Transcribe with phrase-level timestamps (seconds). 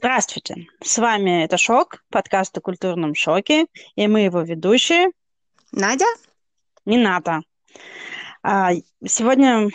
[0.00, 3.66] Здравствуйте, с вами это «Шок», подкаст о культурном шоке,
[3.96, 5.08] и мы его ведущие.
[5.72, 6.04] Надя.
[6.84, 7.40] Нината.
[8.40, 8.70] А,
[9.04, 9.68] сегодня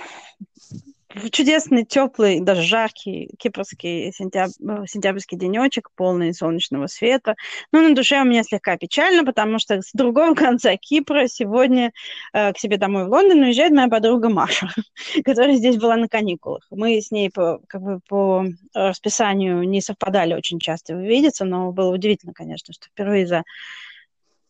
[1.31, 4.51] чудесный, теплый, даже жаркий кипрский сентяб...
[4.87, 7.35] сентябрьский денечек, полный солнечного света.
[7.71, 11.91] Но на душе у меня слегка печально, потому что с другого конца Кипра сегодня
[12.33, 14.69] э, к себе домой в Лондон уезжает моя подруга Маша,
[15.25, 16.65] которая здесь была на каникулах.
[16.71, 21.93] Мы с ней по, как бы по расписанию не совпадали очень часто видеться, но было
[21.93, 23.43] удивительно, конечно, что впервые за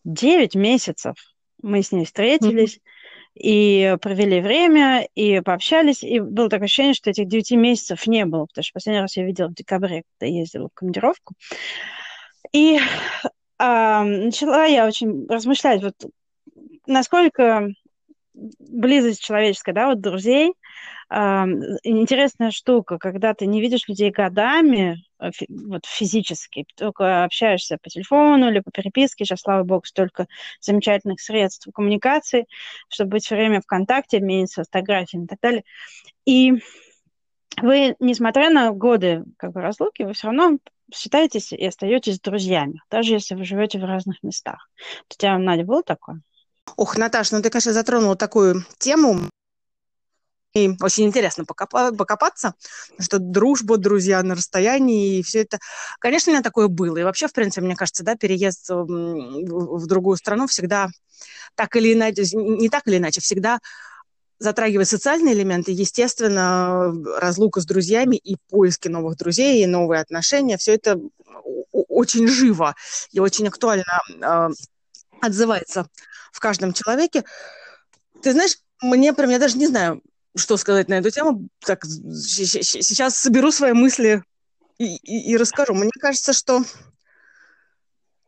[0.05, 1.16] 9 месяцев
[1.62, 2.80] мы с ней встретились.
[3.35, 8.45] И провели время, и пообщались, и было такое ощущение, что этих девяти месяцев не было,
[8.45, 11.33] потому что последний раз я видела в декабре, когда ездила в командировку.
[12.51, 12.79] И
[13.57, 15.95] а, начала я очень размышлять, вот
[16.85, 17.69] насколько
[18.33, 20.53] близость человеческая, да, вот друзей,
[21.09, 28.49] интересная штука, когда ты не видишь людей годами, э, вот физически, только общаешься по телефону
[28.49, 30.27] или по переписке, сейчас, слава богу, столько
[30.59, 32.48] замечательных средств коммуникации,
[32.87, 35.63] чтобы быть все время в контакте, обмениваться фотографиями и так далее.
[36.25, 36.53] И
[37.62, 40.57] вы, несмотря на годы как бы, разлуки, вы все равно
[40.91, 44.70] считаетесь и остаетесь друзьями, даже если вы живете в разных местах.
[45.09, 46.21] У тебя, Надя, было такое?
[46.75, 49.29] Ох, Наташ, ну ты, конечно, затронула такую тему,
[50.53, 52.53] и очень интересно покопа- покопаться,
[52.99, 55.57] что дружба, друзья на расстоянии, и все это,
[55.99, 56.97] конечно, у меня такое было.
[56.97, 60.89] И вообще, в принципе, мне кажется, да, переезд в другую страну всегда
[61.55, 63.59] так или иначе, не так или иначе, всегда
[64.38, 70.75] затрагивает социальные элементы, естественно, разлука с друзьями и поиски новых друзей, и новые отношения, все
[70.75, 71.00] это
[71.72, 72.75] очень живо
[73.11, 73.84] и очень актуально
[74.22, 74.50] э,
[75.24, 75.88] отзывается
[76.31, 77.24] в каждом человеке.
[78.22, 80.02] Ты знаешь, мне прям, я даже не знаю,
[80.35, 81.47] что сказать на эту тему.
[81.59, 84.24] Так, сейчас соберу свои мысли
[84.78, 85.74] и, и, и расскажу.
[85.74, 86.63] Мне кажется, что,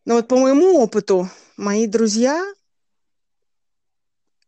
[0.06, 2.42] ну вот по моему опыту, мои друзья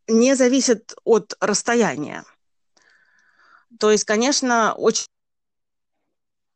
[0.07, 2.23] не зависят от расстояния.
[3.79, 5.07] То есть, конечно, очень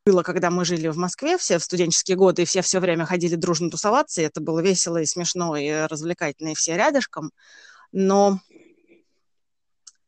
[0.04, 3.36] было, когда мы жили в Москве, все в студенческие годы, и все все время ходили
[3.36, 7.30] дружно тусоваться, и это было весело и смешно, и развлекательно, и все рядышком.
[7.92, 8.40] Но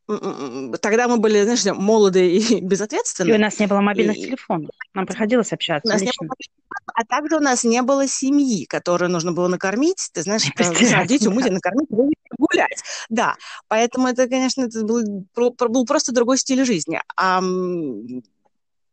[0.06, 3.31] тогда мы были, знаешь, молоды и безответственны.
[3.31, 4.22] И у нас не было мобильных и...
[4.22, 4.71] телефонов.
[4.94, 5.88] Нам приходилось общаться.
[5.88, 6.25] У нас лично.
[6.25, 6.37] не было...
[6.94, 10.11] А также у нас не было семьи, которую нужно было накормить.
[10.12, 10.43] Ты знаешь,
[10.91, 11.88] садить, умыть, накормить,
[12.37, 12.82] гулять.
[13.09, 13.37] Да,
[13.69, 15.03] поэтому это, конечно, это был,
[15.34, 17.00] был просто другой стиль жизни.
[17.16, 17.41] А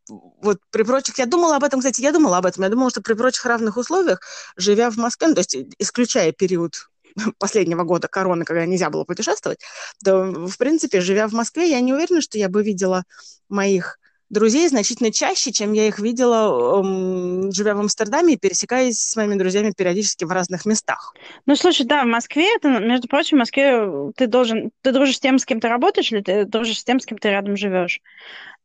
[0.09, 3.01] вот при прочих, я думала об этом, кстати, я думала об этом, я думала, что
[3.01, 4.21] при прочих равных условиях,
[4.57, 6.89] живя в Москве, ну, то есть исключая период
[7.39, 9.59] последнего года короны, когда нельзя было путешествовать,
[10.03, 13.03] то, в принципе, живя в Москве, я не уверена, что я бы видела
[13.49, 13.99] моих
[14.31, 19.35] друзей значительно чаще, чем я их видела, эм, живя в Амстердаме и пересекаясь с моими
[19.35, 21.13] друзьями периодически в разных местах.
[21.45, 25.19] Ну, слушай, да, в Москве, это, между прочим, в Москве ты должен, ты дружишь с
[25.19, 28.01] тем, с кем ты работаешь, или ты дружишь с тем, с кем ты рядом живешь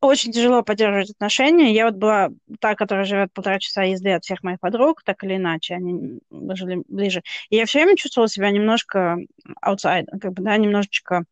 [0.00, 1.72] очень тяжело поддерживать отношения.
[1.72, 2.28] Я вот была
[2.60, 6.82] та, которая живет полтора часа езды от всех моих подруг, так или иначе, они жили
[6.88, 7.22] ближе.
[7.50, 9.16] И я все время чувствовала себя немножко
[9.64, 11.24] outside, как бы, да, немножечко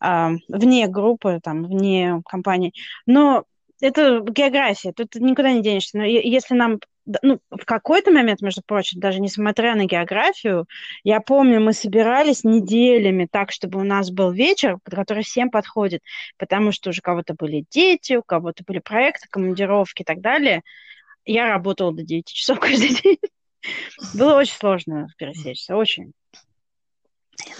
[0.00, 2.72] э, вне группы, там, вне компании.
[3.06, 3.44] Но
[3.80, 5.98] это география, тут никуда не денешься.
[5.98, 6.78] Но если нам
[7.22, 10.66] ну, в какой-то момент, между прочим, даже несмотря на географию,
[11.02, 16.02] я помню, мы собирались неделями так, чтобы у нас был вечер, который всем подходит,
[16.36, 20.62] потому что уже кого-то были дети, у кого-то были проекты, командировки и так далее.
[21.24, 23.18] Я работала до 9 часов каждый день.
[24.14, 26.12] Было очень сложно пересечься, очень.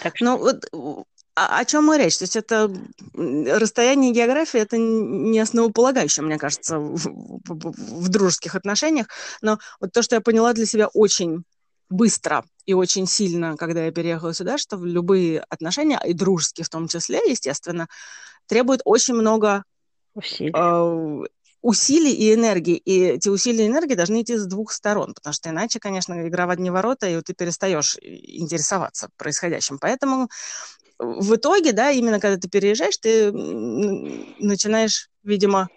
[0.03, 0.25] Так что...
[0.25, 1.07] Ну, вот
[1.41, 2.19] о, о чем мы речь?
[2.19, 2.71] То есть это
[3.15, 9.07] расстояние и география, это не основополагающее, мне кажется, в, в, в дружеских отношениях.
[9.41, 11.45] Но вот то, что я поняла для себя очень
[11.89, 16.89] быстро и очень сильно, когда я переехала сюда, что любые отношения, и дружеские в том
[16.89, 17.89] числе, естественно,
[18.47, 19.65] требуют очень много
[20.15, 20.53] усилий.
[20.55, 21.25] Э,
[21.63, 22.77] усилий и энергии.
[22.77, 26.47] И эти усилия и энергии должны идти с двух сторон, потому что иначе, конечно, игра
[26.47, 29.79] в одни ворота, и ты перестаешь интересоваться происходящим.
[29.79, 30.29] Поэтому
[31.01, 35.69] в итоге, да, именно когда ты переезжаешь, ты начинаешь, видимо,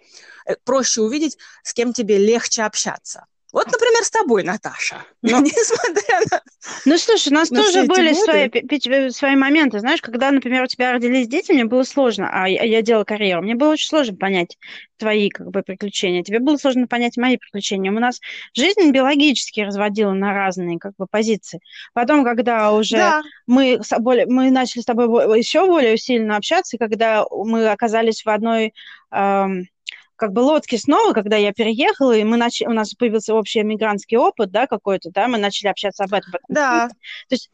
[0.46, 3.26] э, проще увидеть, с кем тебе легче общаться.
[3.54, 5.04] Вот, например, с тобой, Наташа.
[5.22, 6.42] Но несмотря на...
[6.84, 9.78] Ну, слушай, у нас тоже были свои, э, свои моменты.
[9.78, 13.42] Знаешь, когда, например, у тебя родились дети, мне было сложно, а я, я делала карьеру,
[13.42, 14.58] мне было очень сложно понять
[14.96, 16.24] твои как бы, приключения.
[16.24, 17.92] Тебе было сложно понять мои приключения.
[17.92, 18.20] У нас
[18.56, 21.60] жизнь биологически разводила на разные как бы, позиции.
[21.92, 23.22] Потом, когда уже да.
[23.46, 28.28] мы, более, мы начали с тобой еще более усиленно общаться, и когда мы оказались в
[28.28, 28.74] одной...
[29.12, 29.68] Эм,
[30.16, 34.16] как бы лодки снова, когда я переехала, и мы начали, у нас появился общий мигрантский
[34.16, 36.32] опыт, да, какой-то, да, мы начали общаться об этом.
[36.48, 36.88] Да.
[37.28, 37.50] То есть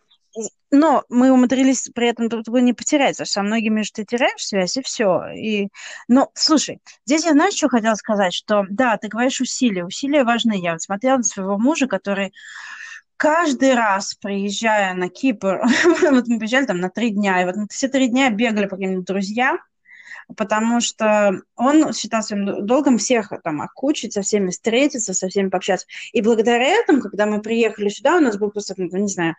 [0.70, 4.04] но мы умудрились при этом друг друга не потерять, потому что со многими же ты
[4.04, 5.24] теряешь связь, и все.
[5.34, 5.68] И...
[6.06, 10.60] Но, слушай, здесь я, знаешь, что хотела сказать, что, да, ты говоришь усилия, усилия важны.
[10.60, 12.32] Я вот смотрела на своего мужа, который
[13.16, 15.62] каждый раз, приезжая на Кипр,
[16.10, 18.76] вот мы приезжали там на три дня, и вот мы все три дня бегали по
[18.76, 19.58] каким-то друзьям,
[20.36, 25.86] потому что он считал своим долгом всех там окучить, со всеми встретиться, со всеми пообщаться.
[26.12, 29.34] И благодаря этому, когда мы приехали сюда, у нас был просто, ну, не знаю,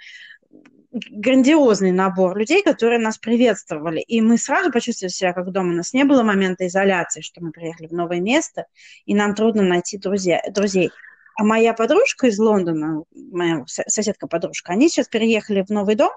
[0.91, 4.01] грандиозный набор людей, которые нас приветствовали.
[4.01, 5.71] И мы сразу почувствовали себя как дома.
[5.71, 8.65] У нас не было момента изоляции, что мы приехали в новое место,
[9.05, 10.91] и нам трудно найти друзья, друзей.
[11.37, 16.11] А моя подружка из Лондона, моя соседка-подружка, они сейчас переехали в новый дом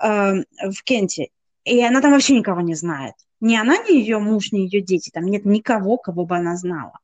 [0.00, 0.34] э,
[0.70, 1.30] в Кенте,
[1.64, 3.14] и она там вообще никого не знает.
[3.40, 5.10] Ни она, ни ее муж, ни ее дети.
[5.10, 6.98] Там нет никого, кого бы она знала.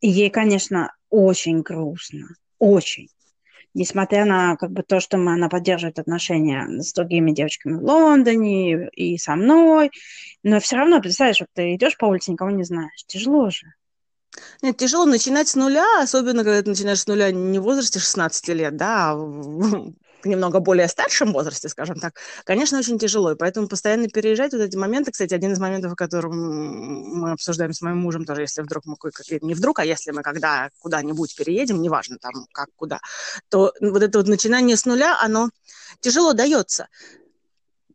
[0.00, 2.28] И ей, конечно, очень грустно.
[2.58, 3.08] Очень
[3.74, 8.88] несмотря на как бы то, что мы, она поддерживает отношения с другими девочками в Лондоне
[8.88, 9.90] и со мной,
[10.42, 13.66] но все равно, представляешь, вот ты идешь по улице, никого не знаешь, тяжело же.
[14.62, 18.48] Нет, тяжело начинать с нуля, особенно когда ты начинаешь с нуля не в возрасте 16
[18.48, 19.16] лет, да, а
[20.24, 22.14] немного более старшем возрасте, скажем так,
[22.44, 23.32] конечно, очень тяжело.
[23.32, 27.72] И поэтому постоянно переезжать вот эти моменты, кстати, один из моментов, о котором мы обсуждаем
[27.72, 28.96] с моим мужем тоже, если вдруг мы,
[29.42, 33.00] не вдруг, а если мы когда куда-нибудь переедем, неважно там как, куда,
[33.48, 35.50] то вот это вот начинание с нуля, оно
[36.00, 36.88] тяжело дается.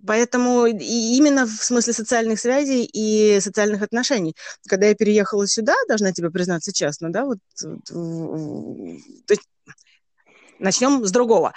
[0.08, 4.36] Поэтому и именно в смысле социальных связей и социальных отношений.
[4.68, 9.50] Когда я переехала сюда, должна тебе признаться честно, да, вот, то есть
[10.60, 11.54] начнем с другого.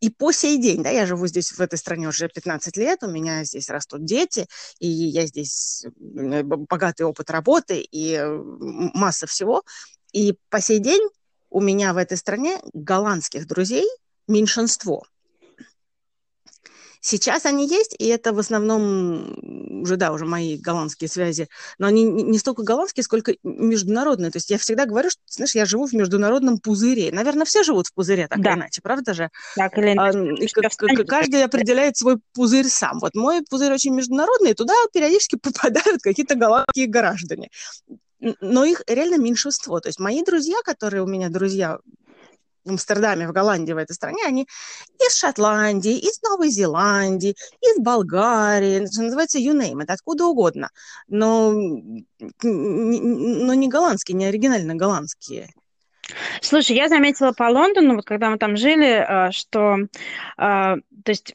[0.00, 3.10] И по сей день, да, я живу здесь, в этой стране уже 15 лет, у
[3.10, 4.46] меня здесь растут дети,
[4.78, 8.18] и я здесь богатый опыт работы и
[8.94, 9.62] масса всего.
[10.12, 11.06] И по сей день
[11.50, 13.86] у меня в этой стране голландских друзей
[14.26, 15.04] меньшинство–
[17.00, 21.48] Сейчас они есть, и это в основном уже, да, уже мои голландские связи,
[21.78, 24.30] но они не столько голландские, сколько международные.
[24.30, 27.10] То есть я всегда говорю, что, знаешь, я живу в международном пузыре.
[27.12, 28.50] Наверное, все живут в пузыре, так да.
[28.50, 29.30] или иначе, правда же?
[29.56, 30.48] Так или иначе.
[30.56, 32.98] А, каждый определяет свой пузырь сам.
[33.00, 37.48] Вот мой пузырь очень международный, и туда периодически попадают какие-то голландские граждане
[38.40, 39.80] но их реально меньшинство.
[39.80, 41.78] То есть мои друзья, которые у меня друзья
[42.70, 44.46] в Амстердаме, в Голландии, в этой стране, они
[44.98, 50.70] из Шотландии, из Новой Зеландии, из Болгарии, что называется, you name it, откуда угодно.
[51.08, 55.48] Но, но не голландские, не оригинально голландские.
[56.40, 59.76] Слушай, я заметила по Лондону, вот когда мы там жили, а, что,
[60.36, 61.34] а, то есть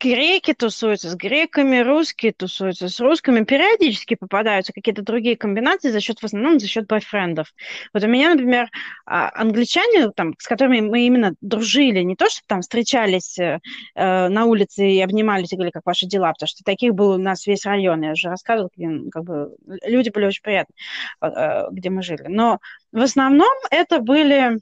[0.00, 3.44] греки тусуются с греками, русские тусуются с русскими.
[3.44, 7.52] Периодически попадаются какие-то другие комбинации за счет, в основном, за счет бойфрендов.
[7.92, 8.68] Вот у меня, например,
[9.06, 13.60] а, англичане, там, с которыми мы именно дружили, не то, что там встречались э,
[13.94, 17.18] э на улице и обнимались и говорили, как ваши дела, потому что таких был у
[17.18, 20.76] нас весь район, я уже рассказывала, где, как бы, люди были очень приятные,
[21.20, 22.24] э, где мы жили.
[22.28, 22.58] Но
[22.92, 24.58] в основном это были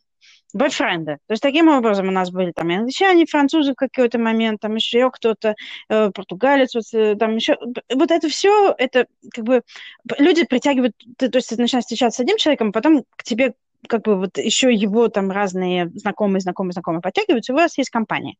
[0.52, 1.18] бойфренды.
[1.26, 4.60] То есть таким образом у нас были там и англичане, и французы в какой-то момент,
[4.60, 5.54] там еще кто-то,
[5.88, 7.56] э, португалец, вот, э, там еще.
[7.94, 9.62] Вот это все, это как бы
[10.18, 13.54] люди притягивают, ты, то есть ты начинаешь встречаться с одним человеком, а потом к тебе
[13.88, 17.90] как бы вот еще его там разные знакомые, знакомые, знакомые подтягиваются, и у вас есть
[17.90, 18.36] компания.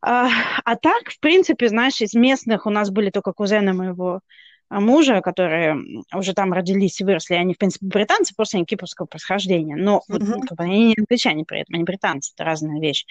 [0.00, 0.28] А,
[0.64, 4.20] а так, в принципе, знаешь, из местных у нас были только кузены моего
[4.80, 5.76] мужа, которые
[6.12, 9.76] уже там родились и выросли, они, в принципе, британцы, просто они кипрского происхождения.
[9.76, 10.24] Но mm-hmm.
[10.24, 13.04] вот, как бы, они не англичане при этом, они британцы, это разная вещь.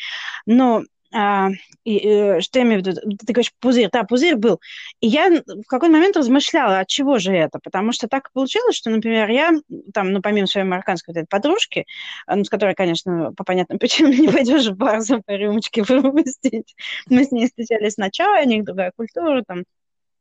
[0.46, 0.84] Но
[1.16, 1.50] а,
[1.84, 3.00] и, и, э, что я имею в виду?
[3.18, 3.90] Ты говоришь, пузырь.
[3.92, 4.60] Да, пузырь был.
[5.00, 7.60] И я в какой-то момент размышляла, от чего же это?
[7.64, 9.52] Потому что так получилось, что, например, я,
[9.94, 11.86] там, ну, помимо своей марокканской вот этой подружки,
[12.28, 16.76] ну, с которой, конечно, по понятным причинам не пойдешь в бар за по рюмочке выпустить,
[17.10, 19.66] мы с ней встречались сначала, у них другая культура, там,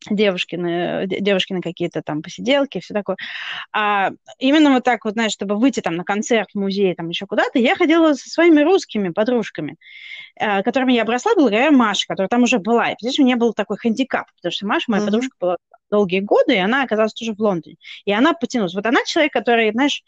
[0.08, 3.16] девушки на, девушки на какие-то там посиделки, все такое.
[3.72, 7.26] А именно вот так вот, знаешь, чтобы выйти там на концерт, в музей, там еще
[7.26, 9.76] куда-то, я ходила со своими русскими подружками,
[10.36, 12.90] э, которыми я обросла благодаря Маше, которая там уже была.
[12.90, 15.06] И, понимаешь, у меня был такой хандикап, потому что Маша, моя mm-hmm.
[15.06, 15.56] подружка, была
[15.90, 17.76] долгие годы, и она оказалась тоже в Лондоне.
[18.04, 18.74] И она потянулась.
[18.74, 20.02] Вот она человек, который, знаешь,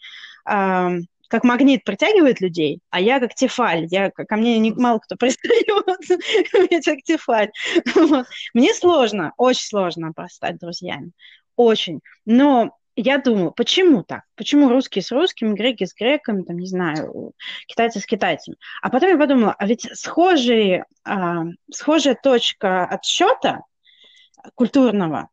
[1.29, 3.87] как магнит притягивает людей, а я как тефаль.
[3.89, 5.65] Я, ко мне не, мало кто пристает,
[6.71, 7.51] я как тефаль.
[8.53, 11.11] Мне сложно, очень сложно стать друзьями.
[11.55, 12.01] Очень.
[12.25, 14.23] Но я думаю, почему так?
[14.35, 17.33] Почему русские с русскими, греки с греками, там, не знаю,
[17.67, 18.57] китайцы с китайцами?
[18.81, 23.61] А потом я подумала, а ведь схожие, а, схожая точка отсчета
[24.55, 25.29] культурного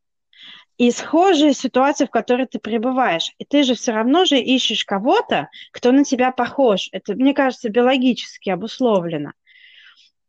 [0.79, 3.33] и схожая ситуация, в которой ты пребываешь.
[3.38, 6.88] И ты же все равно же ищешь кого-то, кто на тебя похож.
[6.93, 9.33] Это, мне кажется, биологически обусловлено.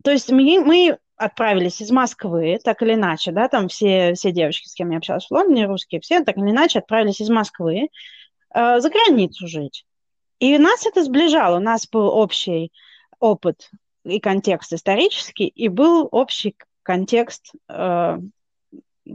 [0.04, 4.68] То есть мы, мы отправились из Москвы, так или иначе, да, там все, все девочки,
[4.68, 7.88] с кем я общалась в Лондоне, русские, все так или иначе отправились из Москвы
[8.54, 9.86] э, за границу жить.
[10.40, 11.58] И нас это сближало.
[11.58, 12.74] У нас был общий
[13.20, 13.72] опыт
[14.04, 18.20] и контекст исторический, и был общий контекст э,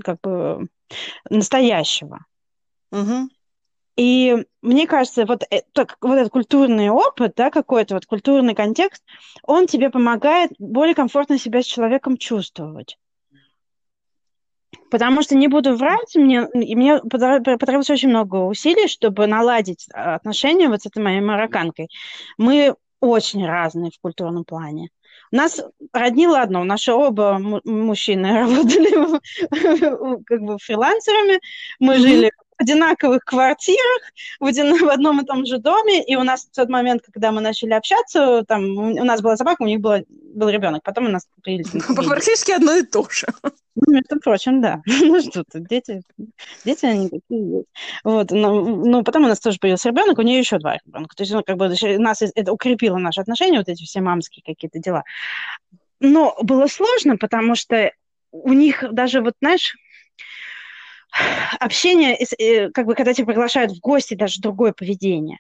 [0.03, 0.69] как бы
[1.31, 2.25] настоящего.
[2.91, 3.29] Угу.
[3.97, 9.03] И мне кажется, вот, это, вот этот культурный опыт, да, какой-то вот культурный контекст,
[9.43, 12.97] он тебе помогает более комфортно себя с человеком чувствовать.
[14.91, 20.69] Потому что, не буду врать, мне, и мне потребовалось очень много усилий, чтобы наладить отношения
[20.69, 21.89] вот с этой моей марокканкой.
[22.39, 24.91] Мы очень разные в культурном плане.
[25.31, 25.61] Нас
[25.93, 26.65] роднило одно.
[26.65, 29.21] Наши оба мужчины работали
[30.25, 31.41] как бы фрилансерами.
[31.79, 31.99] Мы mm-hmm.
[31.99, 34.03] жили одинаковых квартирах,
[34.41, 37.33] в, один, в одном и том же доме, и у нас в тот момент, когда
[37.33, 41.11] мы начали общаться, там у нас была собака, у них было, был ребенок, потом у
[41.11, 41.71] нас появились...
[41.71, 43.27] Практически одно и то же.
[43.81, 44.83] Ну, между прочим, да.
[44.87, 46.03] Ну что ты, дети,
[46.65, 47.69] дети они такие есть.
[48.03, 51.15] Вот, но, ну, потом у нас тоже появился ребенок, у нее еще два ребенка.
[51.15, 54.81] То есть, ну, как бы нас это укрепило наши отношения, вот эти все мамские какие-то
[54.81, 55.05] дела.
[56.01, 57.93] Но было сложно, потому что
[58.33, 59.77] у них даже, вот, знаешь,
[61.59, 65.39] общение, э, как бы, когда тебя приглашают в гости, даже другое поведение.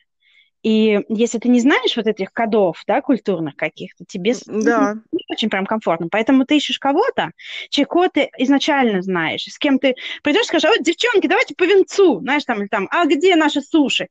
[0.62, 4.96] И если ты не знаешь вот этих кодов, да, культурных каких-то, тебе да.
[5.12, 6.08] не очень прям комфортно.
[6.10, 7.30] Поэтому ты ищешь кого-то,
[7.70, 12.44] чего ты изначально знаешь, с кем ты придешь, скажешь, вот, девчонки, давайте по винцу, знаешь,
[12.44, 14.08] там, или там, а где наши суши?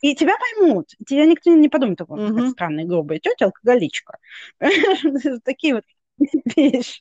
[0.00, 0.88] И тебя поймут.
[1.06, 2.50] Тебя никто не подумает, такой, угу.
[2.50, 4.18] странная, грубая тетя, алкоголичка.
[5.44, 5.84] Такие вот
[6.56, 7.00] вещи.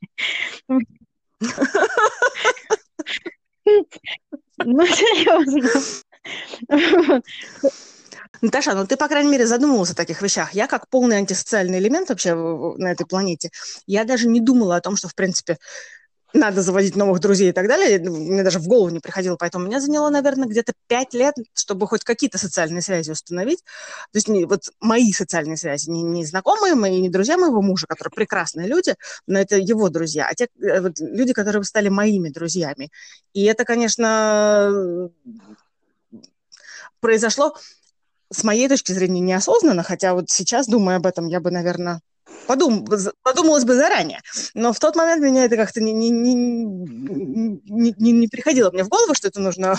[4.66, 5.70] Ну, серьезно.
[8.42, 10.54] Наташа, ну ты, по крайней мере, задумывалась о таких вещах.
[10.54, 13.50] Я как полный антисоциальный элемент вообще на этой планете,
[13.86, 15.58] я даже не думала о том, что, в принципе,
[16.34, 18.00] надо заводить новых друзей и так далее.
[18.00, 19.36] Мне даже в голову не приходило.
[19.36, 23.64] Поэтому меня заняло, наверное, где-то пять лет, чтобы хоть какие-то социальные связи установить.
[24.12, 27.88] То есть не, вот мои социальные связи, не, не знакомые мои, не друзья моего мужа,
[27.88, 28.96] которые прекрасные люди,
[29.28, 32.90] но это его друзья, а те э, вот, люди, которые стали моими друзьями.
[33.34, 35.10] И это, конечно,
[37.00, 37.56] произошло
[38.32, 42.02] с моей точки зрения неосознанно, хотя вот сейчас, думая об этом, я бы, наверное,
[42.48, 42.88] подум,
[43.24, 44.22] подумалось бы заранее.
[44.54, 46.34] Но в тот момент меня это как-то не, не, не,
[47.66, 49.78] не, не, приходило мне в голову, что это нужно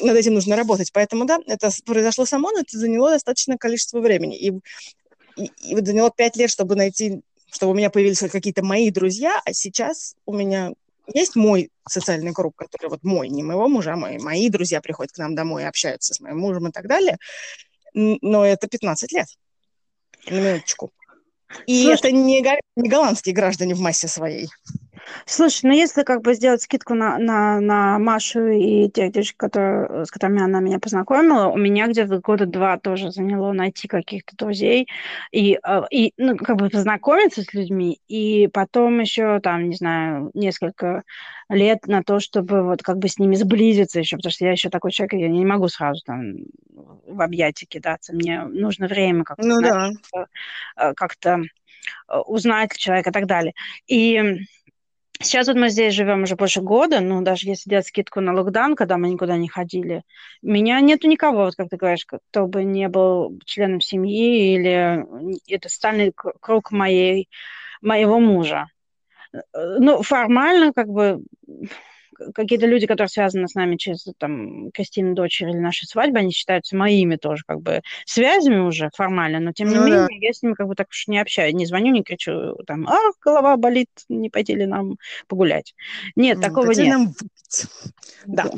[0.00, 0.92] над этим нужно работать.
[0.92, 4.36] Поэтому, да, это произошло само, но это заняло достаточное количество времени.
[4.36, 4.52] И,
[5.36, 7.20] и, и заняло пять лет, чтобы найти,
[7.52, 10.72] чтобы у меня появились какие-то мои друзья, а сейчас у меня
[11.12, 14.18] есть мой социальный круг, который вот мой, не моего мужа, а мой.
[14.18, 17.18] Мои друзья приходят к нам домой и общаются с моим мужем и так далее.
[17.94, 19.26] Но это 15 лет.
[20.28, 20.90] На минуточку.
[21.66, 22.40] И Слушай, это не,
[22.76, 24.48] не голландские граждане в массе своей.
[25.24, 30.04] Слушай, ну если как бы сделать скидку на, на, на Машу и тех девочек, которые,
[30.04, 34.88] с которыми она меня познакомила, у меня где-то года два тоже заняло найти каких-то друзей
[35.32, 40.30] и, э, и ну, как бы познакомиться с людьми, и потом еще там, не знаю,
[40.34, 41.02] несколько
[41.48, 44.70] лет на то, чтобы вот как бы с ними сблизиться еще, потому что я еще
[44.70, 46.34] такой человек, я не могу сразу там
[47.06, 50.26] в объятия кидаться, мне нужно время как-то, ну, знаешь, да.
[50.76, 51.42] Э, как-то
[52.08, 53.54] э, узнать человека и так далее.
[53.86, 54.40] И
[55.20, 58.76] Сейчас вот мы здесь живем уже больше года, ну, даже если делать скидку на локдаун,
[58.76, 60.02] когда мы никуда не ходили,
[60.42, 65.06] у меня нету никого, вот как ты говоришь, кто бы не был членом семьи или
[65.48, 67.28] это социальный круг моей,
[67.80, 68.66] моего мужа.
[69.32, 69.38] Э,
[69.78, 71.22] ну, формально, как бы,
[72.34, 76.76] какие-то люди, которые связаны с нами через там Кристину дочери или нашей свадьбы, они считаются
[76.76, 80.08] моими тоже как бы связями уже формально, но тем не ну, менее да.
[80.10, 82.96] я с ними как бы так уж не общаюсь, не звоню, не кричу там, а,
[83.20, 84.96] голова болит, не пойти ли нам
[85.28, 85.74] погулять.
[86.14, 86.88] Нет, ну, такого нет.
[86.88, 87.66] Нам выпить.
[88.26, 88.50] Да.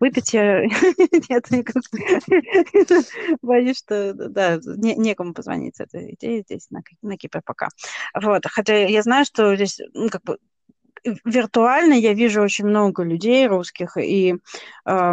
[0.00, 0.34] Выпить
[1.30, 1.46] нет,
[3.42, 7.68] боюсь, что да, некому позвонить с этой идеей здесь на, на Кипре пока.
[8.14, 10.38] Вот, хотя я знаю, что здесь, ну, как бы
[11.24, 14.36] виртуально я вижу очень много людей русских, и
[14.86, 15.12] э,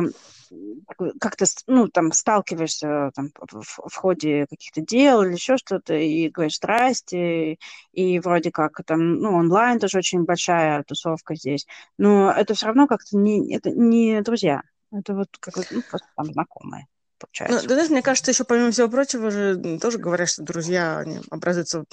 [1.20, 6.58] как-то, ну, там, сталкиваешься там, в, в ходе каких-то дел или еще что-то, и говоришь
[6.58, 7.58] «здрасте»,
[7.94, 11.68] и вроде как там, ну, онлайн тоже очень большая тусовка здесь,
[11.98, 16.26] но это все равно как-то не, это не друзья, это вот как ну, просто там
[16.26, 16.88] знакомые.
[17.18, 17.68] Получается.
[17.70, 21.86] Ну, да, мне кажется, еще помимо всего прочего же тоже говорят, что друзья они образуются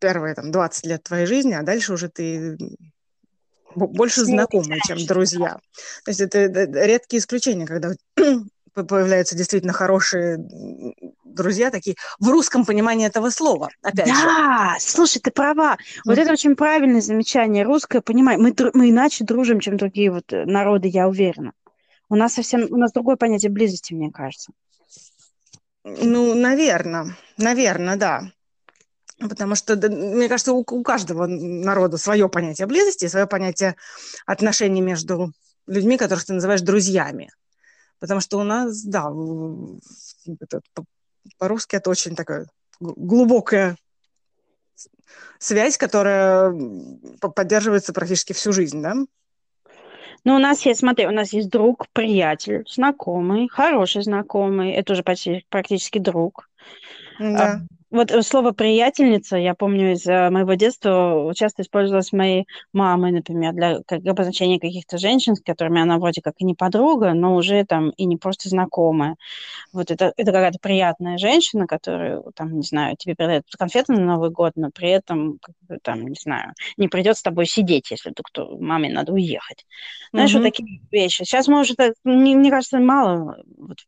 [0.00, 2.56] первые там, 20 лет твоей жизни, а дальше уже ты
[3.74, 5.58] больше знакомые, чем друзья.
[6.04, 7.92] То есть это, редкие исключения, когда
[8.74, 10.38] появляются действительно хорошие
[11.24, 13.68] друзья такие в русском понимании этого слова.
[13.82, 14.86] Опять да, же.
[14.86, 15.76] слушай, ты права.
[16.04, 16.22] Вот mm.
[16.22, 17.64] это очень правильное замечание.
[17.64, 18.42] Русское понимание.
[18.42, 21.52] Мы, мы иначе дружим, чем другие вот э, народы, я уверена.
[22.08, 24.52] У нас совсем, у нас другое понятие близости, мне кажется.
[25.84, 28.32] Ну, наверное, наверное, да.
[29.18, 33.76] Потому что, мне кажется, у, у каждого народа свое понятие близости, свое понятие
[34.26, 35.32] отношений между
[35.66, 37.30] людьми, которых ты называешь друзьями.
[37.98, 39.10] Потому что у нас, да,
[41.38, 42.46] по-русски это очень такая
[42.80, 43.76] глубокая
[45.38, 46.54] связь, которая
[47.20, 48.94] поддерживается практически всю жизнь, да?
[50.24, 55.02] Ну, у нас есть, смотри, у нас есть друг, приятель, знакомый, хороший знакомый, это уже
[55.02, 56.50] почти практически друг.
[57.18, 57.60] Да.
[57.90, 63.54] Вот э, слово «приятельница», я помню из э, моего детства, часто использовалось моей мамой, например,
[63.54, 67.64] для как обозначения каких-то женщин, с которыми она вроде как и не подруга, но уже
[67.64, 69.16] там и не просто знакомая.
[69.72, 74.30] Вот это, это какая-то приятная женщина, которая, там, не знаю, тебе передает конфеты на Новый
[74.30, 78.10] год, но при этом, как бы, там, не знаю, не придет с тобой сидеть, если
[78.10, 79.64] ты кто, маме надо уехать.
[80.12, 80.38] Знаешь, mm-hmm.
[80.38, 81.24] вот такие вещи.
[81.24, 83.78] Сейчас мы уже, мне, мне кажется, мало вот,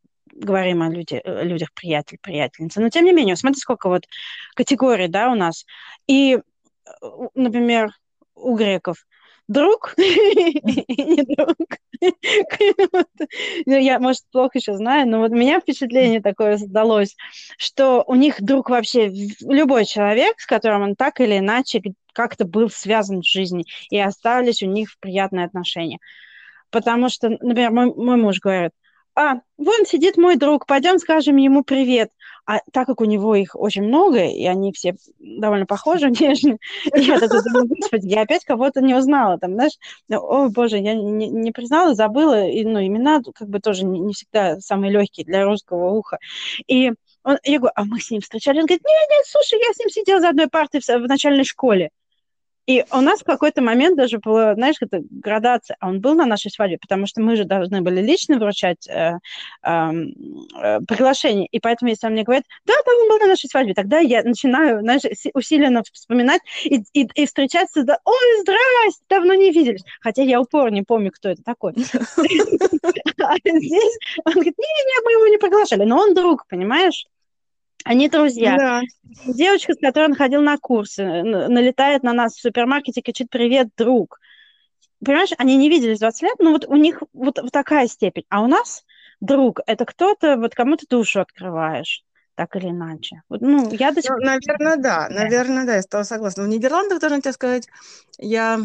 [0.41, 2.81] говорим о люди, э, людях приятель, приятельница.
[2.81, 4.07] Но тем не менее, смотри, сколько вот
[4.55, 5.65] категорий, да, у нас.
[6.07, 7.93] И, э, например,
[8.35, 9.05] у греков
[9.51, 11.57] друг не друг.
[13.67, 17.15] Ну, я, может, плохо еще знаю, но вот у меня впечатление такое создалось,
[17.59, 21.83] что у них друг вообще любой человек, с которым он так или иначе
[22.15, 25.99] как-то был связан в жизни, и остались у них приятные отношения.
[26.71, 28.73] Потому что, например, мой, мой муж говорит,
[29.15, 32.11] а, вон сидит мой друг, пойдем скажем ему привет.
[32.47, 36.59] А так как у него их очень много, и они все довольно похожи внешне,
[36.95, 39.79] я думаю, господи, я опять кого-то не узнала, там, знаешь,
[40.11, 44.15] о, боже, я не, не признала, забыла, и, ну, имена как бы тоже не, не
[44.15, 46.19] всегда самые легкие для русского уха.
[46.67, 48.61] И он, я говорю, а мы с ним встречались?
[48.61, 51.45] Он говорит, нет, нет, слушай, я с ним сидела за одной партой в, в начальной
[51.45, 51.91] школе.
[52.71, 55.77] И у нас в какой-то момент даже была, знаешь, это градация.
[55.81, 59.15] А он был на нашей свадьбе, потому что мы же должны были лично вручать э,
[59.65, 59.91] э,
[60.63, 61.49] э, приглашение.
[61.51, 64.23] И поэтому, если он мне говорит, да, да, он был на нашей свадьбе, тогда я
[64.23, 65.03] начинаю, знаешь,
[65.35, 69.83] усиленно вспоминать и, и, и встречаться, да, ой, здрасте, давно не виделись.
[70.01, 71.75] Хотя я упор не помню, кто это такой.
[73.23, 77.05] А здесь он говорит, не-не-не, мы его не приглашали, но он друг, понимаешь?
[77.85, 78.57] Они друзья.
[78.57, 78.81] Да.
[79.27, 84.21] Девочка, с которой он ходил на курсы, налетает на нас в супермаркете, кричит «Привет, друг!»
[85.05, 88.25] Понимаешь, они не виделись 20 лет, но вот у них вот, вот такая степень.
[88.29, 88.85] А у нас
[89.21, 93.23] друг– это кто-то, вот кому ты душу открываешь так или иначе.
[93.29, 94.21] Вот, ну, я до сих пор...
[94.21, 96.45] Ну, наверное, да, наверное, да, я стала согласна.
[96.45, 97.69] В Нидерландах, должна тебе сказать,
[98.19, 98.61] я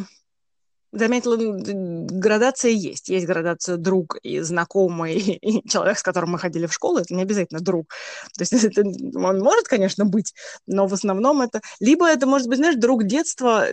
[0.96, 3.10] заметила, градация есть.
[3.10, 7.22] Есть градация друг и знакомый, и человек, с которым мы ходили в школу, это не
[7.22, 7.88] обязательно друг.
[8.38, 10.34] То есть это, он может, конечно, быть,
[10.66, 11.62] но в основном это...
[11.80, 13.68] Либо это может быть, знаешь, друг детства,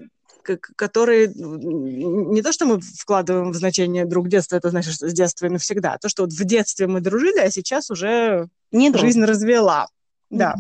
[0.77, 5.47] который не то, что мы вкладываем в значение друг детства, это значит, что с детства
[5.47, 9.25] и навсегда, а то, что вот в детстве мы дружили, а сейчас уже не жизнь
[9.25, 9.89] развела.
[10.31, 10.57] Да.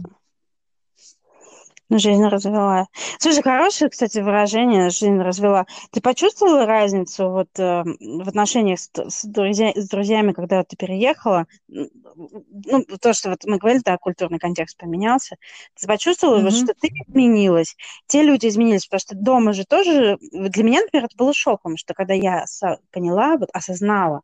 [1.93, 1.99] Mm-hmm.
[1.99, 2.87] Жизнь развела.
[3.19, 5.67] Слушай, хорошее, кстати, выражение «жизнь развела».
[5.91, 11.47] Ты почувствовала разницу вот, э, в отношениях с, с, друзья, с друзьями, когда ты переехала?
[11.69, 15.37] Ну, то, что вот мы говорили, да, культурный контекст поменялся.
[15.79, 16.45] Ты почувствовала, mm-hmm.
[16.45, 17.77] вот, что ты изменилась,
[18.07, 20.19] те люди изменились, потому что дома же тоже...
[20.33, 22.45] Для меня, например, это было шоком, что когда я
[22.91, 24.23] поняла, вот осознала,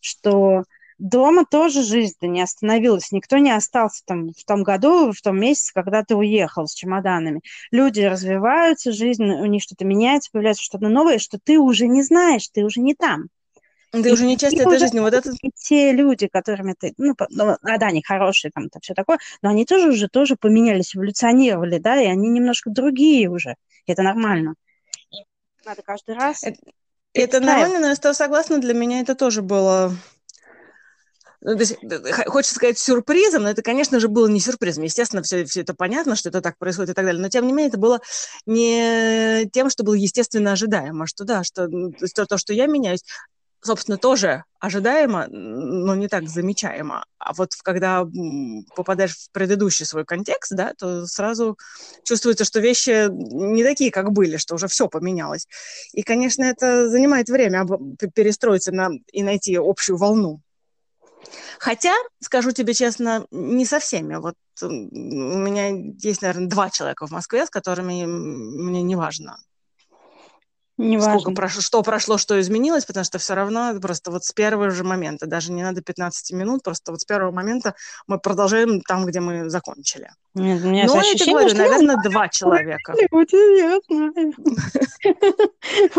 [0.00, 0.62] что
[0.98, 3.12] дома тоже жизнь-то не остановилась.
[3.12, 7.40] Никто не остался там в том году, в том месяце, когда ты уехал с чемоданами.
[7.70, 12.48] Люди развиваются, жизнь у них что-то меняется, появляется что-то новое, что ты уже не знаешь,
[12.48, 13.28] ты уже не там.
[13.90, 15.00] Ты и уже не часть этой жизни.
[15.00, 15.32] Вот это...
[15.54, 16.92] Те люди, которыми ты...
[16.98, 20.36] Ну, ну, а да, они хорошие, там, это все такое, но они тоже уже тоже
[20.36, 23.54] поменялись, эволюционировали, да, и они немножко другие уже.
[23.86, 24.54] И это нормально.
[25.64, 26.44] надо каждый раз...
[26.44, 26.58] Это,
[27.14, 29.94] это нормально, но я с тобой согласна, для меня это тоже было
[31.40, 31.76] ну, то есть,
[32.26, 34.84] хочется сказать сюрпризом, но это, конечно же, было не сюрпризом.
[34.84, 37.22] Естественно, все, все это понятно, что это так происходит и так далее.
[37.22, 38.00] Но, тем не менее, это было
[38.46, 43.04] не тем, что было естественно ожидаемо, что да, что то, то, что я меняюсь,
[43.60, 47.04] собственно, тоже ожидаемо, но не так замечаемо.
[47.18, 48.04] А вот когда
[48.74, 51.56] попадаешь в предыдущий свой контекст, да, то сразу
[52.02, 55.46] чувствуется, что вещи не такие, как были, что уже все поменялось.
[55.92, 57.64] И, конечно, это занимает время
[58.14, 60.40] перестроиться на, и найти общую волну.
[61.58, 64.16] Хотя, скажу тебе честно, не со всеми.
[64.16, 69.36] Вот у меня есть, наверное, два человека в Москве, с которыми мне не важно
[70.76, 71.34] Не сколько важно.
[71.34, 75.26] прошло, что прошло, что изменилось, потому что все равно просто вот с первого же момента,
[75.26, 77.74] даже не надо 15 минут, просто вот с первого момента
[78.06, 80.10] мы продолжаем там, где мы закончили.
[80.34, 82.94] Нет, у меня Ну, я тебе говорю, что я наверное, два человека.
[83.10, 84.34] Вот я знаю.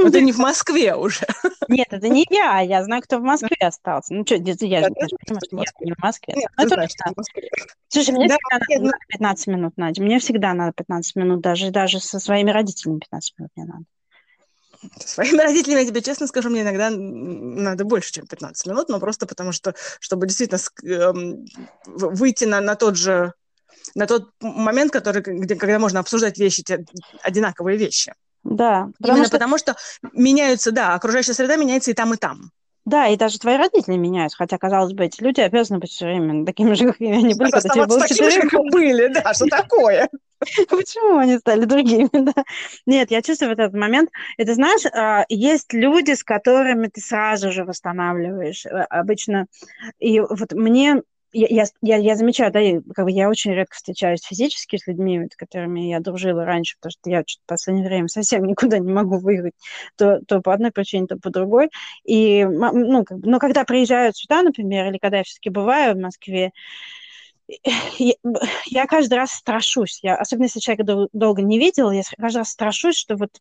[0.12, 1.26] Ты не в Москве уже.
[1.70, 4.14] Нет, это не я, я знаю, кто в Москве остался.
[4.14, 6.34] Ну что, я же Я понимаю, что не в Москве.
[6.36, 6.92] Нет, Ну, это знаешь.
[7.88, 10.02] Слушай, мне Да, всегда нет, надо, ну- надо 15 минут, Надя.
[10.02, 13.84] Мне всегда надо 15 минут, даже, даже со своими родителями 15 минут не надо.
[15.00, 19.28] Своими родителями, я тебе честно скажу, мне иногда надо больше, чем 15 минут, но просто
[19.28, 21.46] потому что, чтобы действительно эм,
[21.86, 23.34] выйти на, на тот же
[23.96, 26.86] на тот момент, который, где, когда можно обсуждать вещи, те-
[27.24, 28.14] одинаковые вещи.
[28.44, 29.76] Да, потому Именно что, потому что
[30.14, 32.52] меняются, да, окружающая среда меняется и там, и там.
[32.86, 36.46] да, и даже твои родители меняются, хотя, казалось бы, эти люди обязаны быть все время
[36.46, 39.34] такими же, какими они были, когда тебе было такими же, 4 как и были, да,
[39.34, 40.10] что такое?
[40.70, 42.10] Почему они стали другими?
[42.14, 42.34] Да?
[42.86, 44.10] Нет, я чувствую вот этот момент.
[44.38, 49.48] Это знаешь, а, есть люди, с которыми ты сразу же восстанавливаешь э, обычно.
[50.00, 52.60] И вот мне я, я, я, замечаю, да,
[52.94, 56.92] как бы я очень редко встречаюсь физически с людьми, с которыми я дружила раньше, потому
[56.92, 59.54] что я что-то в последнее время совсем никуда не могу выиграть,
[59.96, 61.70] то, то по одной причине, то по другой.
[62.04, 66.52] И, ну, как но когда приезжают сюда, например, или когда я все-таки бываю в Москве,
[68.68, 70.00] я, каждый раз страшусь.
[70.04, 73.32] Я, особенно если человека дол- долго не видела, я каждый раз страшусь, что вот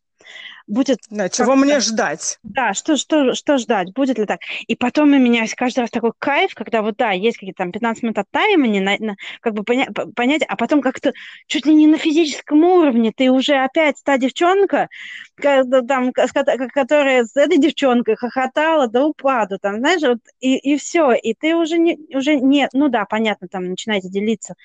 [0.67, 2.39] будет Да, чего мне ждать?
[2.41, 4.39] да, что, что, что ждать, будет ли так?
[4.67, 8.01] И потом у меня каждый раз такой кайф, когда вот, да, есть какие-то там 15
[8.03, 11.11] минут оттаивания, на, на- как бы поня- понять, а потом как-то
[11.47, 14.87] чуть ли не на физическом уровне ты уже опять та девчонка,
[15.35, 16.31] ка- там, с
[16.73, 21.55] которая с этой девчонкой хохотала до упаду, там, знаешь, вот, и, и все, и ты
[21.55, 24.55] уже не, уже нет, ну да, понятно, там, начинаете делиться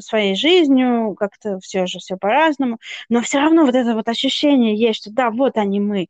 [0.00, 5.00] своей жизнью, как-то все же, все по-разному, но все равно вот это вот ощущение есть,
[5.00, 6.08] что да, вот они мы,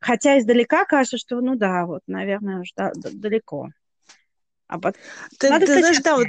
[0.00, 3.70] Хотя издалека кажется, что, ну да, вот, наверное, уж да- далеко.
[4.68, 4.94] А пот-
[5.40, 6.28] Ты, Надо ты знаешь, встречаться.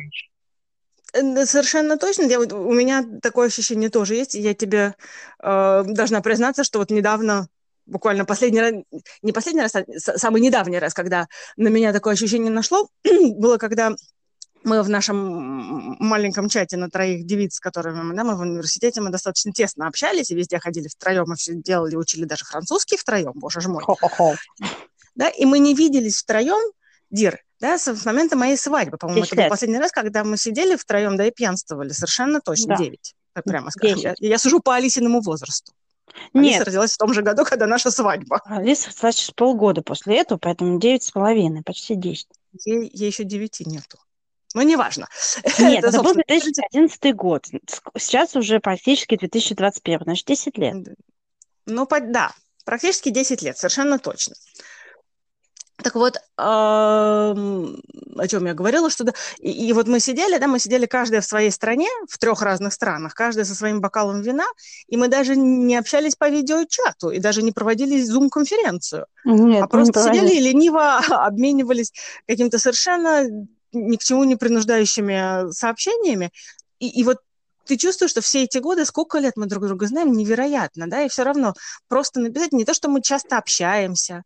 [1.14, 2.24] да, вот совершенно точно.
[2.24, 4.34] Я, вот, у меня такое ощущение тоже есть.
[4.34, 4.96] Я тебе
[5.44, 7.48] э, должна признаться, что вот недавно,
[7.86, 8.74] буквально последний раз,
[9.22, 9.86] не последний раз, а
[10.18, 11.28] самый недавний раз, когда
[11.58, 13.96] на меня такое ощущение нашло, было, когда
[14.64, 19.02] мы в нашем маленьком чате на троих девиц, с которыми мы, да, мы в университете,
[19.02, 23.34] мы достаточно тесно общались и везде ходили втроем, и все делали, учили даже французский втроем,
[23.36, 23.84] боже ж мой.
[23.84, 24.36] Хо-хо-хо.
[25.16, 26.72] да, и мы не виделись втроем,
[27.12, 30.76] Дир, да, с, с момента моей свадьбы, по-моему, это был последний раз, когда мы сидели
[30.76, 32.84] втроем, да, и пьянствовали, совершенно точно, Да.
[32.84, 33.98] девять, так прямо скажем.
[33.98, 35.74] Я, я сужу по Алисиному возрасту.
[36.34, 38.42] Алиса Нет, родилась в том же году, когда наша свадьба.
[38.46, 42.28] Алиса, значит, полгода после этого, поэтому девять с половиной, почти десять.
[42.66, 43.98] Ей, ей еще девяти нету.
[44.56, 45.08] Ну, неважно.
[45.60, 47.46] Нет, это был собственно, 2011 год.
[47.98, 50.76] Сейчас уже практически 2021, значит, 10 лет.
[51.66, 52.32] Ну, да,
[52.66, 54.36] практически 10 лет, совершенно точно.
[55.82, 57.36] Так вот, о
[58.28, 61.26] чем я говорила, что да, и, и вот мы сидели, да, мы сидели каждая в
[61.26, 64.46] своей стране, в трех разных странах, каждая со своим бокалом вина,
[64.88, 70.04] и мы даже не общались по видеочату, и даже не проводили зум-конференцию, Нет, а просто
[70.04, 71.94] сидели и лениво обменивались
[72.28, 73.26] каким-то совершенно
[73.74, 76.32] ни к чему не принуждающими сообщениями,
[76.80, 77.18] и, и вот
[77.66, 81.10] ты чувствуешь, что все эти годы, сколько лет мы друг друга знаем, невероятно, да, и
[81.10, 81.54] все равно
[81.88, 84.24] просто написать не то, что мы часто общаемся,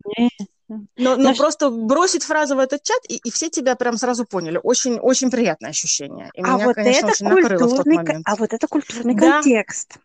[0.70, 4.26] но, но Знаешь- просто бросить фразу в этот чат, и, и все тебя прям сразу
[4.26, 4.60] поняли.
[4.64, 6.30] Очень, очень приятное ощущение.
[6.34, 8.26] И А меня, вот конечно, это очень накрыло в тот момент.
[8.26, 9.32] а вот это культурный Да.
[9.34, 9.98] контекст.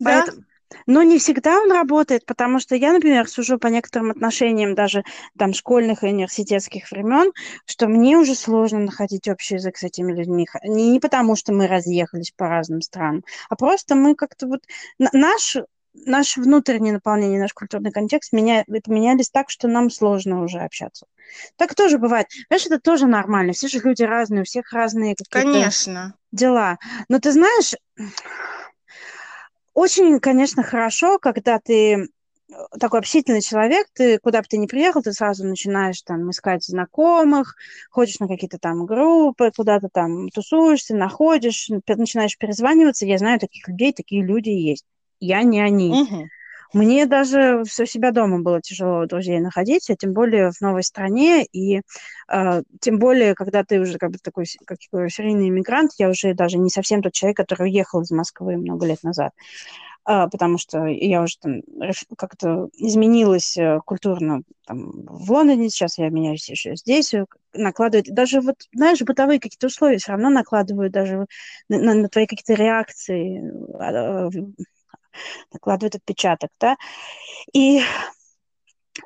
[0.00, 0.44] Да, Поэтому-
[0.86, 5.04] Но не всегда он работает, потому что я, например, сужу по некоторым отношениям даже
[5.38, 7.32] там школьных и университетских времен,
[7.64, 10.46] что мне уже сложно находить общий язык с этими людьми.
[10.64, 14.60] Не, не потому, что мы разъехались по разным странам, а просто мы как-то вот...
[14.98, 15.56] Наш,
[15.94, 21.06] наше внутреннее наполнение, наш культурный контекст меня, это менялись так, что нам сложно уже общаться.
[21.56, 22.26] Так тоже бывает.
[22.48, 23.52] Знаешь, это тоже нормально.
[23.52, 26.14] Все же люди разные, у всех разные какие-то конечно.
[26.32, 26.78] дела.
[27.08, 27.74] Но ты знаешь,
[29.74, 32.06] очень, конечно, хорошо, когда ты э,
[32.78, 37.56] такой общительный человек, ты куда бы ты ни приехал, ты сразу начинаешь там искать знакомых,
[37.90, 43.06] ходишь на какие-то там группы, куда-то там тусуешься, находишь, начинаешь перезваниваться.
[43.06, 44.84] Я знаю таких людей, такие люди есть.
[45.20, 45.90] Я не они.
[46.02, 46.28] Мгм.
[46.74, 51.46] Мне даже у себя дома было тяжело друзей находить, а тем более в новой стране,
[51.52, 51.80] и
[52.28, 56.10] э, тем более, когда ты уже как бы такой, как я говорю, серийный иммигрант, я
[56.10, 59.32] уже даже не совсем тот человек, который уехал из Москвы много лет назад,
[60.04, 61.62] А, потому что я уже там
[62.18, 68.40] как-то изменилась э, культурно там, в Лондоне, сейчас я меняюсь еще здесь, э, накладывает, даже
[68.42, 71.26] вот, знаешь, бытовые какие-то условия все равно накладывают даже
[71.68, 73.42] на, на- на твои какие-то реакции,
[73.80, 74.28] а,
[75.52, 76.76] накладывает отпечаток, да.
[77.52, 77.82] И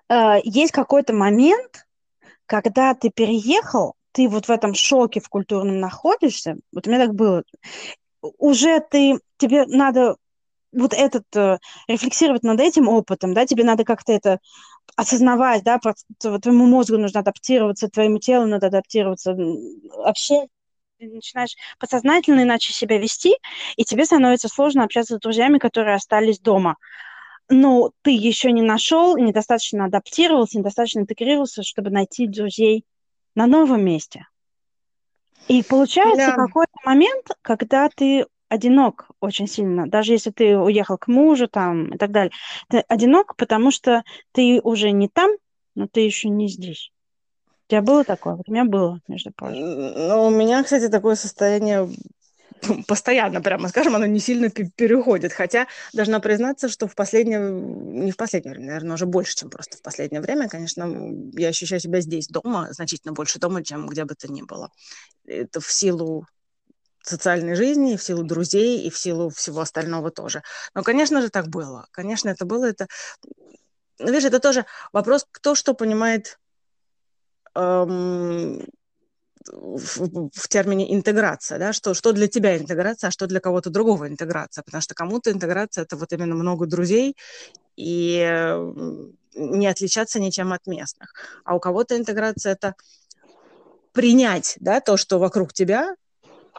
[0.09, 1.87] э, есть какой-то момент,
[2.47, 7.15] когда ты переехал, ты вот в этом шоке в культурном находишься, вот у меня так
[7.15, 7.43] было,
[8.21, 10.17] уже ты, тебе надо
[10.73, 14.39] вот этот, э, рефлексировать над этим опытом, да, тебе надо как-то это
[14.97, 15.79] осознавать, да,
[16.19, 19.35] твоему мозгу нужно адаптироваться, твоему телу надо адаптироваться.
[19.35, 20.47] Вообще
[21.07, 23.37] начинаешь подсознательно иначе себя вести,
[23.77, 26.77] и тебе становится сложно общаться с друзьями, которые остались дома.
[27.49, 32.85] Но ты еще не нашел, недостаточно адаптировался, недостаточно интегрировался, чтобы найти друзей
[33.35, 34.27] на новом месте.
[35.49, 36.37] И получается да.
[36.37, 41.99] какой-то момент, когда ты одинок очень сильно, даже если ты уехал к мужу там и
[41.99, 42.33] так далее.
[42.69, 45.31] Ты одинок, потому что ты уже не там,
[45.75, 46.93] но ты еще не здесь.
[47.69, 48.35] У тебя было такое?
[48.35, 49.61] Вот у меня было, между прочим.
[49.61, 51.87] Ну, у меня, кстати, такое состояние
[52.89, 55.35] постоянно, прямо скажем, оно не сильно переходит.
[55.35, 59.77] Хотя должна признаться, что в последнее, не в последнее время, наверное, уже больше, чем просто
[59.77, 64.15] в последнее время, конечно, я ощущаю себя здесь дома, значительно больше дома, чем где бы
[64.15, 64.71] то ни было.
[65.27, 66.25] Это в силу
[67.03, 70.43] социальной жизни, и в силу друзей, и в силу всего остального тоже.
[70.75, 71.87] Но, конечно же, так было.
[71.91, 72.65] Конечно, это было.
[72.65, 72.87] Это...
[73.99, 76.39] Ну, видишь, это тоже вопрос, кто что понимает
[77.59, 78.67] эм,
[79.51, 84.09] в, в термине интеграция, да, что, что для тебя интеграция, а что для кого-то другого
[84.09, 87.17] интеграция, потому что кому-то интеграция– это вот именно много друзей
[87.77, 88.19] и
[89.35, 91.13] не отличаться ничем от местных,
[91.45, 92.75] а у кого-то интеграция– это
[93.93, 95.95] принять, да, то, что вокруг тебя,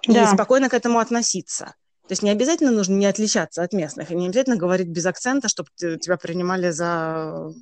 [0.07, 0.23] да.
[0.23, 1.75] и спокойно к этому относиться.
[2.07, 5.47] То есть не обязательно нужно не отличаться от местных, и не обязательно говорить без акцента,
[5.47, 7.53] чтобы тебя принимали за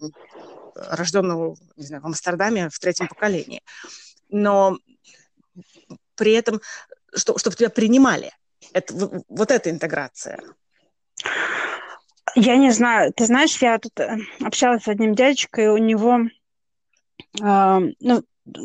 [0.89, 3.61] рожденного, не знаю, в Амстердаме в третьем поколении.
[4.29, 4.77] Но
[6.15, 6.61] при этом,
[7.15, 8.31] что, чтобы тебя принимали.
[8.73, 8.93] Это,
[9.27, 10.39] вот эта интеграция.
[12.35, 13.13] Я не знаю.
[13.13, 16.19] Ты знаешь, я тут э, общалась с одним дядечкой, у него,
[17.41, 18.23] э, ну,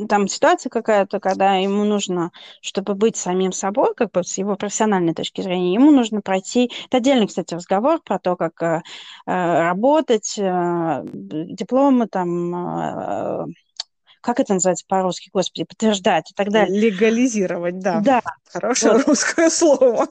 [0.08, 5.14] там ситуация какая-то, когда ему нужно, чтобы быть самим собой, как бы с его профессиональной
[5.14, 8.82] точки зрения, ему нужно пройти, это отдельный, кстати, разговор про то, как э,
[9.26, 13.46] э работать, э, дипломы там, э,
[14.20, 16.80] как это называется по-русски, господи, подтверждать и так далее.
[16.80, 18.00] Легализировать, да.
[18.00, 18.22] Да.
[18.50, 19.08] Хорошее вот.
[19.08, 20.08] русское слово.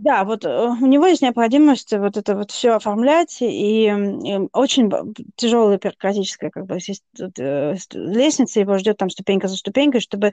[0.00, 0.48] Да, вот э,
[0.80, 4.88] у него есть необходимость вот это вот все оформлять, и, и очень
[5.34, 10.30] тяжелая бюрократическая как бы э, лестница, его ждет там ступенька за ступенькой, чтобы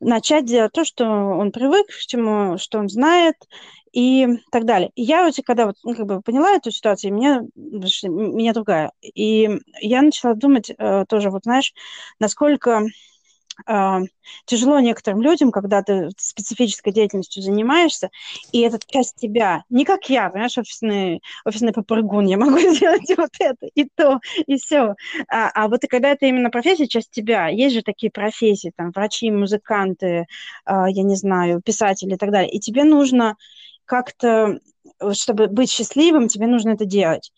[0.00, 3.36] начать делать то, что он привык, к чему, что он знает,
[3.92, 4.90] и так далее.
[4.94, 8.92] И я вот, когда вот, ну, как бы поняла эту ситуацию, меня, меня другая.
[9.02, 11.72] И я начала думать э, тоже, вот знаешь,
[12.20, 12.82] насколько
[14.46, 18.10] тяжело некоторым людям, когда ты специфической деятельностью занимаешься,
[18.52, 19.64] и это часть тебя.
[19.70, 24.56] Не как я, понимаешь, офисный, офисный попрыгун, я могу сделать вот это, и то, и
[24.56, 24.94] все.
[25.28, 27.48] А, а вот и когда это именно профессия, часть тебя.
[27.48, 30.24] Есть же такие профессии, там, врачи, музыканты, э,
[30.66, 32.50] я не знаю, писатели и так далее.
[32.50, 33.36] И тебе нужно
[33.84, 34.60] как-то,
[35.12, 37.32] чтобы быть счастливым, тебе нужно это делать.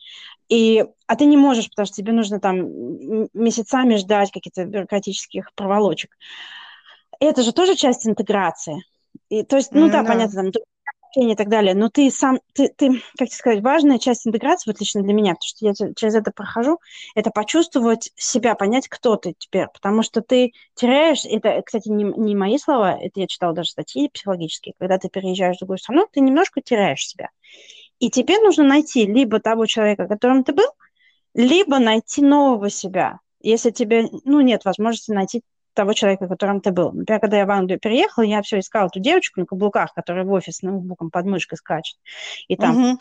[0.53, 2.59] И, а ты не можешь, потому что тебе нужно там
[3.33, 6.11] месяцами ждать каких-то бюрократических проволочек.
[7.21, 8.85] Это же тоже часть интеграции.
[9.31, 10.62] И, то есть, ну mm, да, да, понятно, там
[11.15, 14.81] и так далее, но ты сам, ты, ты, как тебе сказать, важная часть интеграции, вот
[14.81, 16.81] лично для меня, потому что я через это прохожу,
[17.15, 22.35] это почувствовать себя, понять, кто ты теперь, потому что ты теряешь, это, кстати, не, не
[22.35, 26.21] мои слова, это я читала даже статьи психологические, когда ты переезжаешь в другую страну, ты
[26.21, 27.29] немножко теряешь себя.
[28.03, 30.67] И тебе нужно найти либо того человека, которым ты был,
[31.35, 33.21] либо найти нового себя.
[33.41, 36.91] Если тебе, ну, нет возможности найти того человека, которым ты был.
[36.91, 40.33] Например, когда я в Англию переехала, я все искала эту девочку на каблуках, которая в
[40.33, 41.97] офис ноутбуком под мышкой скачет.
[42.49, 42.99] И там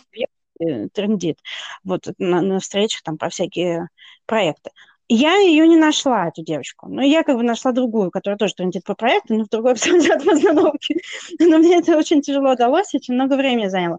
[0.60, 0.90] uh-huh.
[0.94, 1.40] трендит.
[1.84, 3.88] Вот на, на встречах там про всякие
[4.28, 4.70] проекты.
[5.08, 6.88] Я ее не нашла, эту девочку.
[6.88, 10.98] Но я как бы нашла другую, которая тоже трендит по проекту, но в другой постановке.
[11.40, 13.98] Но мне это очень тяжело удалось, очень много времени заняло.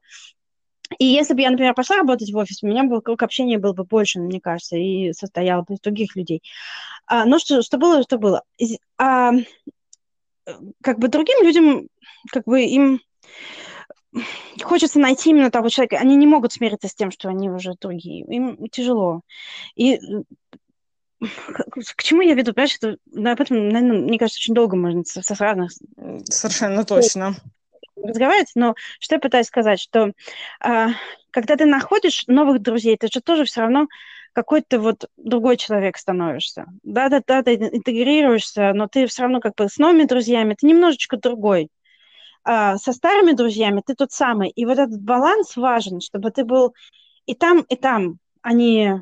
[0.99, 3.73] И если бы я, например, пошла работать в офис, у меня бы круг общения был
[3.73, 6.42] бы больше, мне кажется, и состоял бы из других людей.
[7.07, 8.42] А, но что, что было, что было.
[8.99, 9.33] А,
[10.83, 11.88] как бы другим людям,
[12.31, 13.01] как бы им
[14.62, 15.97] хочется найти именно того человека.
[15.97, 18.25] Они не могут смириться с тем, что они уже другие.
[18.27, 19.23] Им тяжело.
[19.75, 19.99] И
[21.21, 22.53] к чему я веду?
[22.53, 25.73] Понимаешь, это, об этом, наверное, мне кажется, очень долго можно со, со разных...
[26.25, 27.37] Совершенно точно
[28.03, 30.12] разговаривать, но что я пытаюсь сказать, что
[30.65, 30.87] э,
[31.31, 33.87] когда ты находишь новых друзей, ты же тоже все равно
[34.33, 36.67] какой-то вот другой человек становишься.
[36.83, 41.69] Да-да-да, ты интегрируешься, но ты все равно как бы с новыми друзьями, ты немножечко другой.
[42.45, 44.51] А со старыми друзьями ты тот самый.
[44.51, 46.75] И вот этот баланс важен, чтобы ты был
[47.27, 48.93] и там, и там они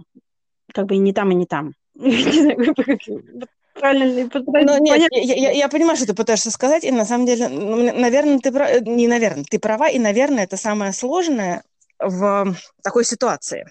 [0.75, 1.73] как бы и не там, и не там.
[3.81, 7.49] Правильно ну, нет, я, я, я понимаю, что ты пытаешься сказать, и на самом деле,
[7.49, 11.63] ну, наверное, ты прав, не наверное, ты права, и, наверное, это самое сложное
[11.99, 13.67] в такой ситуации.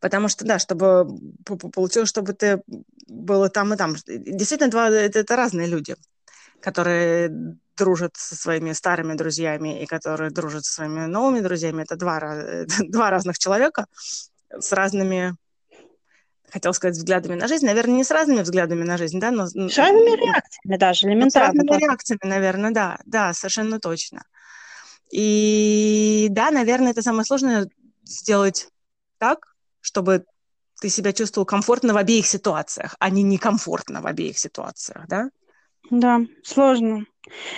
[0.00, 1.06] Потому что, да, чтобы
[1.44, 2.62] получилось, чтобы ты
[3.06, 3.94] был там, и там.
[4.06, 5.94] Действительно, два, это, это разные люди,
[6.60, 7.30] которые
[7.76, 11.82] дружат со своими старыми друзьями и которые дружат со своими новыми друзьями.
[11.82, 12.20] Это два,
[12.88, 13.86] два разных человека
[14.48, 15.36] с разными
[16.56, 17.66] хотел сказать, взглядами на жизнь.
[17.66, 19.46] Наверное, не с разными взглядами на жизнь, да, но...
[19.46, 21.30] С разными реакциями даже, элементарно.
[21.30, 24.24] С разными реакциями, наверное, да, да, совершенно точно.
[25.12, 27.68] И да, наверное, это самое сложное
[28.04, 28.68] сделать
[29.18, 30.24] так, чтобы
[30.80, 35.28] ты себя чувствовал комфортно в обеих ситуациях, а не некомфортно в обеих ситуациях, да?
[35.90, 37.04] Да, сложно.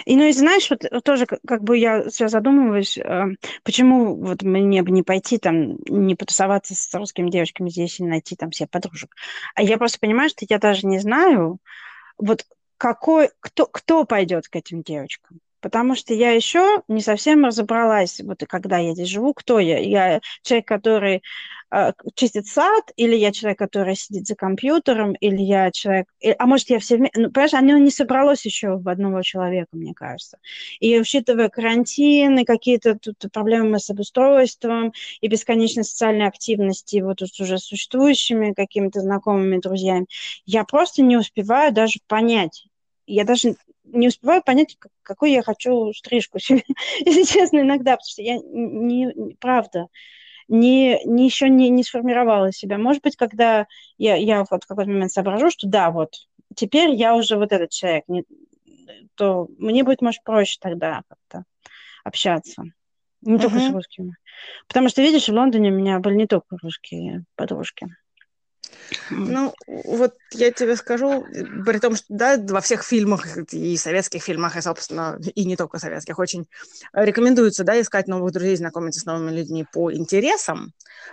[0.05, 3.25] И, ну, и знаешь, вот тоже как бы я сейчас задумываюсь, э,
[3.63, 8.37] почему вот мне бы не пойти там, не потусоваться с русскими девочками здесь и найти
[8.37, 9.15] там себе подружек.
[9.55, 11.59] А я просто понимаю, что я даже не знаю,
[12.17, 15.41] вот какой, кто, кто пойдет к этим девочкам.
[15.61, 19.79] Потому что я еще не совсем разобралась, вот когда я здесь живу, кто я.
[19.79, 21.23] Я человек, который
[21.71, 26.07] э, чистит сад, или я человек, который сидит за компьютером, или я человек...
[26.39, 26.99] А может, я все.
[26.99, 30.39] Ну, понимаешь, оно не собралось еще в одного человека, мне кажется.
[30.81, 37.41] И учитывая карантин, и какие-то тут проблемы с обустройством, и бесконечной социальной активности вот с
[37.41, 40.07] уже существующими какими-то знакомыми друзьями,
[40.47, 42.67] я просто не успеваю даже понять,
[43.07, 43.57] я даже
[43.93, 46.63] не успеваю понять, какую я хочу стрижку себе,
[47.01, 49.87] если честно, иногда, потому что я не, не правда,
[50.49, 52.79] не, не еще не, не сформировала себя.
[52.79, 53.67] Может быть, когда
[53.99, 56.15] я, я вот в какой-то момент соображу, что да, вот,
[56.55, 58.25] теперь я уже вот этот человек, не,
[59.15, 61.45] то мне будет, может, проще тогда как-то
[62.05, 62.65] общаться.
[63.21, 63.43] Не uh-huh.
[63.43, 64.17] только с русскими.
[64.69, 67.89] Потому что, видишь, в Лондоне у меня были не только русские подружки.
[69.11, 71.25] Ну, вот я тебе скажу,
[71.67, 75.79] при том, что да, во всех фильмах, и советских фильмах, и, собственно, и не только
[75.79, 76.47] советских, очень
[76.93, 80.73] рекомендуется, да, искать новых друзей, знакомиться с новыми людьми по интересам,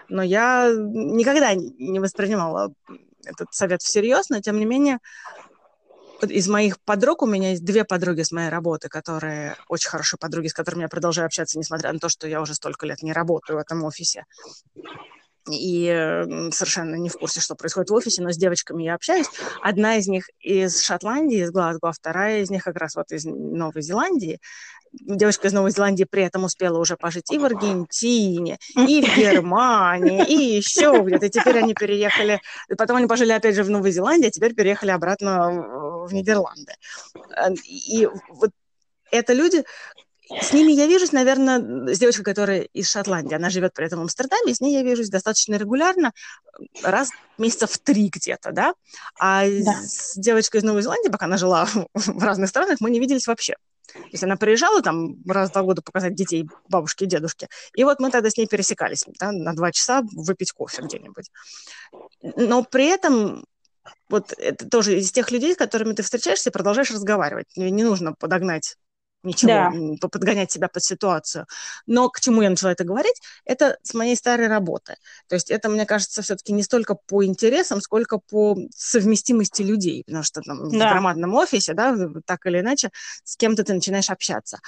[0.10, 2.74] но я никогда не воспринимала
[3.26, 5.00] этот совет всерьез, но, тем не менее,
[6.22, 10.48] из моих подруг, у меня есть две подруги с моей работы, которые очень хорошие подруги,
[10.48, 13.58] с которыми я продолжаю общаться, несмотря на то, что я уже столько лет не работаю
[13.58, 14.26] в этом офисе
[15.50, 19.28] и совершенно не в курсе, что происходит в офисе, но с девочками я общаюсь.
[19.62, 23.26] Одна из них из Шотландии, из Глазго, а вторая из них как раз вот из
[23.26, 24.40] Новой Зеландии.
[24.92, 30.26] Девочка из Новой Зеландии при этом успела уже пожить и в Аргентине, и в Германии,
[30.26, 31.26] и еще где-то.
[31.26, 32.42] И теперь они переехали,
[32.78, 36.74] потом они пожили опять же в Новой Зеландии, а теперь переехали обратно в Нидерланды.
[37.36, 38.52] Э, и вот
[39.12, 39.64] это люди,
[40.30, 43.36] с ними я вижусь, наверное, с девочкой, которая из Шотландии.
[43.36, 46.14] Она живет при этом в Амстердаме, с ней я вижусь достаточно регулярно,
[46.84, 48.74] раз месяца в три где-то, да.
[49.20, 49.74] А да.
[49.84, 53.56] с девочкой из Новой Зеландии, пока она жила в разных странах, мы не виделись вообще.
[53.94, 57.48] То есть она приезжала там раз в два года показать детей бабушке и дедушке.
[57.76, 61.30] И вот мы тогда с ней пересекались да, на два часа выпить кофе где-нибудь.
[62.22, 63.46] Но при этом
[64.10, 67.48] вот это тоже из тех людей, с которыми ты встречаешься, продолжаешь разговаривать.
[67.56, 68.76] Не нужно подогнать
[69.26, 70.08] ничего, да.
[70.10, 71.46] подгонять себя под ситуацию.
[71.86, 74.96] Но к чему я начала это говорить, это с моей старой работы.
[75.28, 80.24] То есть это, мне кажется, все-таки не столько по интересам, сколько по совместимости людей, потому
[80.24, 80.90] что там да.
[80.90, 82.90] в громадном офисе, да, так или иначе,
[83.24, 84.60] с кем-то ты начинаешь общаться.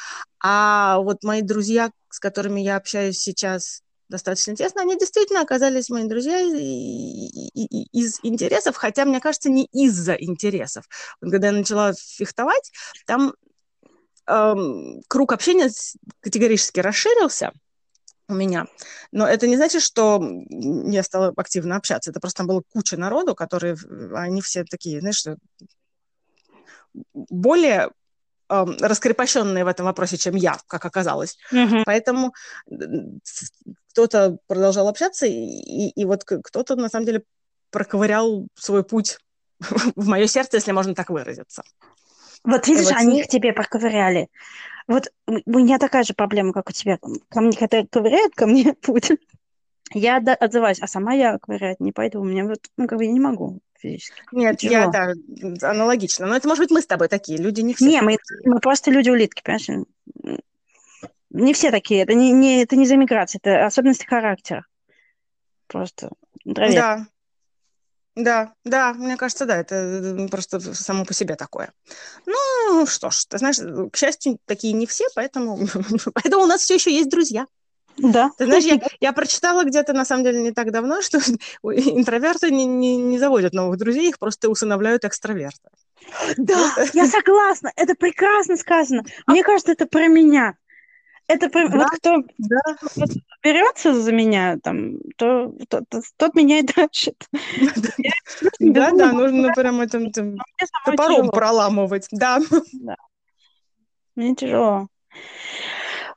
[0.43, 6.07] А вот мои друзья, с которыми я общаюсь сейчас достаточно тесно, они действительно оказались моими
[6.07, 6.57] друзьями
[7.91, 10.85] из интересов, хотя, мне кажется, не из-за интересов.
[11.21, 12.71] Вот когда я начала фехтовать,
[13.05, 13.33] там
[14.27, 15.69] эм, круг общения
[16.21, 17.51] категорически расширился
[18.29, 18.65] у меня.
[19.11, 22.11] Но это не значит, что я стала активно общаться.
[22.11, 23.77] Это просто там была куча народу, которые,
[24.15, 25.23] они все такие, знаешь,
[27.13, 27.89] более
[28.49, 31.37] эм, раскрепощенные в этом вопросе, чем я, как оказалось.
[31.53, 31.83] Mm-hmm.
[31.85, 32.33] Поэтому
[33.91, 37.23] кто-то продолжал общаться, и, и, и вот кто-то, на самом деле,
[37.71, 39.19] проковырял свой путь
[39.95, 41.63] в мое сердце, если можно так выразиться.
[42.47, 44.29] Вот видишь, вот они их тебе проковыряли.
[44.87, 46.97] Вот у меня такая же проблема, как у тебя.
[47.29, 49.11] Ко мне, когда ковыряют, ко мне путь,
[49.93, 52.21] я отзываюсь, а сама я ковырять не пойду.
[52.21, 54.21] У меня вот, ну, как бы я не могу физически.
[54.31, 54.91] Нет, Тяжело.
[54.93, 56.25] я, да, аналогично.
[56.25, 58.91] Но это, может быть, мы с тобой такие, люди не все Не, мы, мы просто
[58.91, 59.85] люди-улитки, понимаешь?
[61.29, 64.65] Не все такие, это не, не, это не за миграцией, это особенности характера.
[65.67, 66.11] Просто.
[66.45, 66.75] Интроверт.
[66.75, 67.07] Да,
[68.17, 71.71] да, да, мне кажется, да, это просто само по себе такое.
[72.25, 73.57] Ну, что ж, ты знаешь,
[73.91, 75.59] к счастью, такие не все, поэтому,
[76.15, 77.45] поэтому у нас все еще есть друзья.
[77.97, 78.31] Да.
[78.37, 81.19] Ты знаешь, я, я прочитала где-то, на самом деле, не так давно, что
[81.63, 85.69] интроверты не, не, не заводят новых друзей, их просто усыновляют экстраверты.
[86.37, 89.03] Да, я согласна, это прекрасно сказано.
[89.27, 90.55] Мне кажется, это про меня.
[91.27, 91.49] Это.
[91.49, 92.61] Да, вот кто да.
[92.95, 93.09] вот
[93.43, 97.27] берется за меня, там, то, то, то- тот меня и тащит.
[98.59, 100.11] Да, да, нужно прям этим,
[100.85, 102.07] топором проламывать.
[102.11, 102.39] Да.
[104.15, 104.87] Мне тяжело.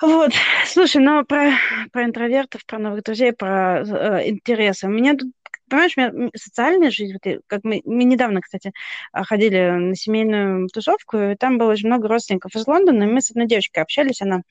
[0.00, 0.32] Вот,
[0.66, 1.52] слушай, ну про,
[1.92, 4.86] про интровертов, про новых друзей, про э, интересы.
[4.86, 5.30] У меня тут,
[5.70, 8.72] понимаешь, у меня социальная жизнь, вот, как мы, мы недавно, кстати,
[9.12, 13.22] а, ходили на семейную тусовку, и там было очень много родственников из Лондона, и мы
[13.22, 14.42] с одной девочкой общались, она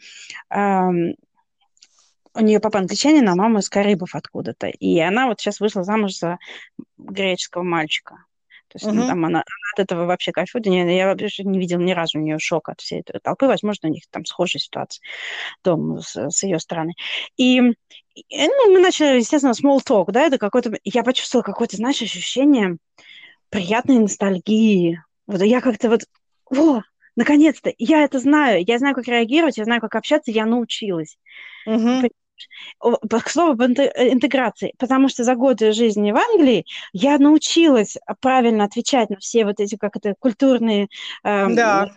[0.49, 1.13] ам,
[2.33, 4.67] у нее папа англичанин, а мама из Карибов откуда-то.
[4.67, 6.37] И она вот сейчас вышла замуж за
[6.97, 8.23] греческого мальчика.
[8.69, 9.07] То есть, ну, Мгм.
[9.07, 9.43] там она, она
[9.73, 10.67] от этого вообще кайфует.
[10.67, 13.47] Я, я вообще не видела ни разу у нее шока от всей этой толпы.
[13.47, 15.01] Возможно, у них там схожая ситуация
[15.63, 16.93] дома с, с ее стороны.
[17.35, 20.77] И, и, ну, мы начали, естественно, small talk, да, это какой-то...
[20.83, 22.77] Я почувствовала какое-то, знаешь, ощущение
[23.49, 25.01] приятной ностальгии.
[25.25, 26.01] Вот я как-то вот...
[26.49, 26.83] Во,
[27.15, 28.63] наконец-то, я это знаю.
[28.65, 31.17] Я знаю, как реагировать, я знаю, как общаться, я научилась.
[31.65, 32.07] Мгм.
[32.79, 38.63] К слову об э, интеграции, потому что за годы жизни в Англии я научилась правильно
[38.63, 40.87] отвечать на все вот эти, как это, культурные
[41.23, 41.89] эм, Да.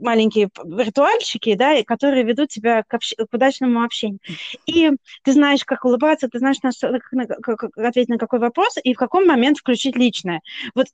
[0.00, 4.20] маленькие ритуальчики, да, которые ведут тебя к, общ- к удачному общению.
[4.66, 4.90] И
[5.24, 8.94] ты знаешь, как улыбаться, ты знаешь, на что- как, как- ответить на какой вопрос и
[8.94, 10.40] в какой момент включить личное.
[10.74, 10.86] Вот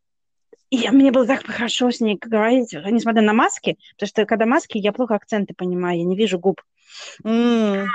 [0.71, 4.45] и я- мне было так хорошо с ней говорить, несмотря на маски, потому что когда
[4.45, 6.61] маски, я плохо акценты понимаю, я не вижу губ.
[7.25, 7.87] М.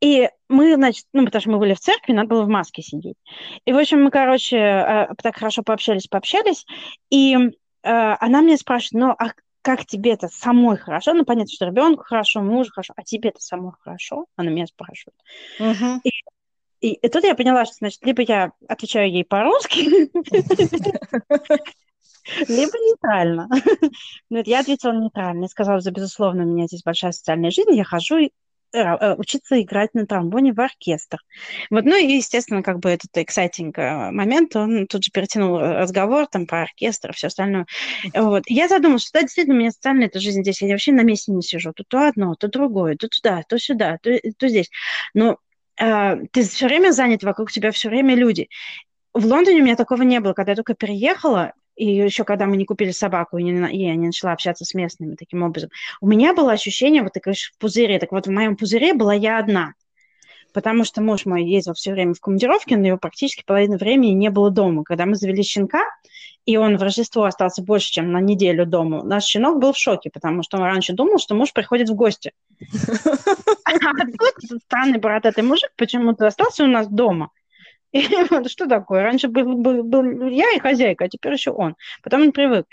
[0.00, 3.16] И мы, значит, ну, потому что мы были в церкви, надо было в маске сидеть.
[3.64, 6.66] И, в общем, мы, короче, э, так хорошо пообщались, пообщались,
[7.10, 7.48] и э,
[7.82, 9.32] она меня спрашивает, ну, а
[9.62, 11.12] как тебе-то самой хорошо?
[11.14, 14.26] Ну, понятно, что ребенку хорошо, мужу хорошо, а тебе-то самой хорошо?
[14.36, 15.16] Она меня спрашивает.
[15.58, 16.00] Мгм.
[16.80, 19.78] И, и тут я поняла, что, значит, либо я отвечаю ей по-русски,
[22.48, 23.48] либо нейтрально.
[24.30, 25.42] Ну, я ответила нейтрально.
[25.42, 28.30] Я сказала, что, безусловно, у меня здесь большая социальная жизнь, я хожу и,
[29.18, 31.18] учиться играть на тромбоне в оркестр.
[31.70, 35.80] Вот, ну и, естественно, как бы этот exciting э, момент, он тут же перетянул э,
[35.80, 37.66] разговор там про оркестр и все остальное.
[38.14, 38.44] Вот.
[38.46, 41.32] Я задумалась, что да, действительно, у меня социальная эта жизнь здесь, я вообще на месте
[41.32, 41.72] не сижу.
[41.72, 44.70] Тут то одно, то другое, то туда, то сюда, то, то здесь.
[45.14, 45.38] Но
[45.80, 48.48] э, ты все время занят, вокруг тебя все время люди.
[49.14, 52.56] В Лондоне у меня такого не было, когда я только переехала, и еще когда мы
[52.56, 55.70] не купили собаку, и, не, я не начала общаться с местными таким образом,
[56.00, 59.14] у меня было ощущение, вот ты говоришь, в пузыре, так вот в моем пузыре была
[59.14, 59.74] я одна,
[60.52, 64.30] потому что муж мой ездил все время в командировке, но его практически половину времени не
[64.30, 64.84] было дома.
[64.84, 65.82] Когда мы завели щенка,
[66.46, 70.10] и он в Рождество остался больше, чем на неделю дома, наш щенок был в шоке,
[70.10, 72.32] потому что он раньше думал, что муж приходит в гости.
[73.64, 77.30] А тут странный бородатый мужик почему-то остался у нас дома.
[77.92, 79.02] И что такое?
[79.02, 81.76] Раньше был, был, был я и хозяйка, а теперь еще он.
[82.02, 82.66] Потом он привык.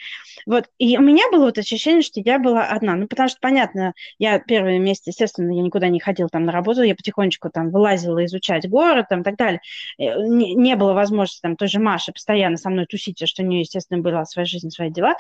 [0.46, 0.66] Вот.
[0.80, 2.96] И у меня было вот ощущение, что я была одна.
[2.96, 6.82] Ну, потому что, понятно, я первые месяцы, естественно, я никуда не ходила там на работу,
[6.84, 9.62] я потихонечку там вылазила изучать город там и так далее.
[9.98, 13.44] Э, Не, не было возможности там той же Маши постоянно со мной тусить, потому что
[13.44, 15.16] у нее, естественно, была своя жизнь, свои дела.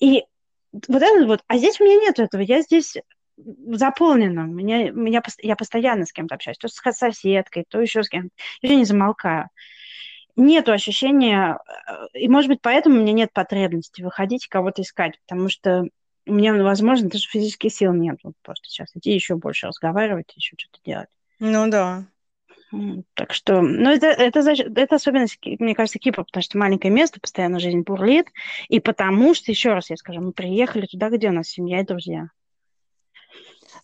[0.00, 0.24] И
[0.88, 2.96] вот это вот, а здесь у меня нет этого, я здесь
[3.36, 8.30] заполнена, меня, меня, я постоянно с кем-то общаюсь, то с соседкой, то еще с кем-то,
[8.62, 9.48] я не замолкаю.
[10.36, 11.58] Нету ощущения,
[11.88, 15.84] э, и, может быть, поэтому у меня нет потребности выходить и кого-то искать, потому что
[16.26, 20.56] у меня, возможно, даже физических сил нет вот просто сейчас идти еще больше разговаривать, еще
[20.58, 21.08] что-то делать.
[21.38, 22.06] Ну да.
[23.14, 27.60] Так что, ну, это, это, это особенность, мне кажется, Кипра, потому что маленькое место, постоянно
[27.60, 28.28] жизнь бурлит,
[28.68, 31.84] и потому что, еще раз я скажу, мы приехали туда, где у нас семья и
[31.84, 32.30] друзья.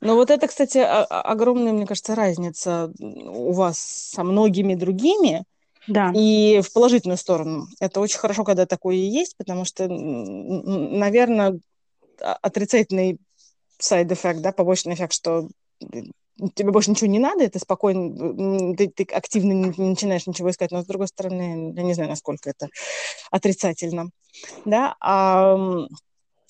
[0.00, 5.44] Но вот это, кстати, огромная, мне кажется, разница у вас со многими другими
[5.86, 7.66] Да, и в положительную сторону.
[7.80, 11.58] Это очень хорошо, когда такое и есть, потому что, наверное,
[12.18, 13.18] отрицательный
[13.78, 15.48] side effect, да, побочный эффект, что
[16.54, 20.82] тебе больше ничего не надо, ты спокойно, ты, ты активно не, начинаешь ничего искать, но
[20.82, 22.68] с другой стороны, я не знаю, насколько это
[23.30, 24.10] отрицательно,
[24.64, 25.86] да, а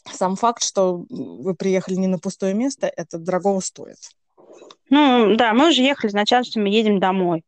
[0.04, 3.98] сам факт, что вы приехали не на пустое место, это дорого стоит.
[4.88, 7.44] ну, да, мы уже ехали изначально, что мы едем домой.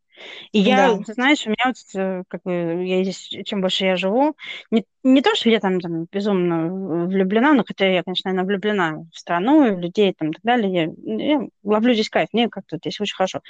[0.52, 1.04] И я, Да.
[1.04, 4.36] ты знаешь, у меня вот, э, как бы, я здесь, чем больше я живу,
[4.70, 8.98] не, не то, что я там, там безумно влюблена, но хотя я, конечно, наверное, влюблена
[9.12, 12.76] в страну в людей там, и так далее, я, я ловлю здесь кайф, мне как-то
[12.76, 13.40] здесь очень хорошо.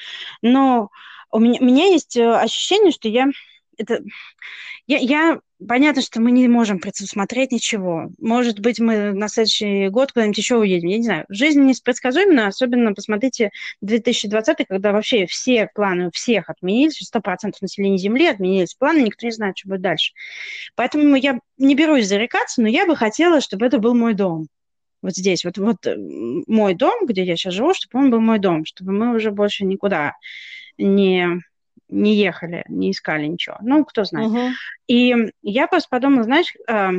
[0.40, 0.88] Но
[1.30, 3.26] у меня, у меня есть э, ощущение, что я
[3.78, 4.02] это
[4.86, 8.10] я, я понятно, что мы не можем предусмотреть ничего.
[8.18, 10.88] Может быть, мы на следующий год куда-нибудь еще уедем.
[10.88, 11.24] Я не знаю.
[11.28, 13.50] Жизнь непредсказуема, особенно посмотрите
[13.80, 19.32] 2020, когда вообще все планы у всех отменились, 100% населения Земли отменились планы, никто не
[19.32, 20.12] знает, что будет дальше.
[20.74, 24.48] Поэтому я не берусь зарекаться, но я бы хотела, чтобы это был мой дом.
[25.00, 28.38] Вот здесь, вот, вот э, мой дом, где я сейчас живу, чтобы он был мой
[28.38, 30.14] дом, чтобы мы уже больше никуда
[30.78, 31.42] не
[31.92, 33.56] не ехали, не искали ничего.
[33.60, 34.30] Ну, кто знает.
[34.30, 34.40] Угу.
[34.88, 36.90] И я просто подумала, знаешь, э,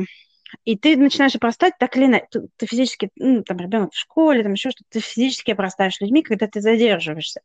[0.64, 2.26] и ты начинаешь простать так или иначе.
[2.30, 6.22] Ты, ты физически, ну, там, ребенок в школе, там еще что-то, ты физически простаешь людьми,
[6.22, 7.40] когда ты задерживаешься.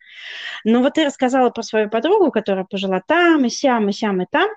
[0.63, 4.25] Но вот ты рассказала про свою подругу, которая пожила там, и сям, и сям, и
[4.29, 4.49] там.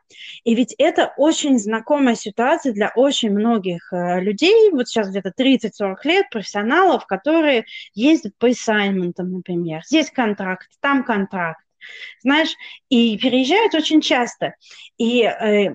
[0.44, 5.94] И ведь это очень знакомая ситуация для очень многих э, людей, вот сейчас где-то 30-40
[6.04, 7.64] лет, профессионалов, которые
[7.94, 9.82] ездят по ассайнментам, например.
[9.84, 11.62] Здесь контракт, там контракт
[12.20, 12.54] знаешь,
[12.88, 14.54] и переезжают очень часто.
[14.98, 15.72] И э,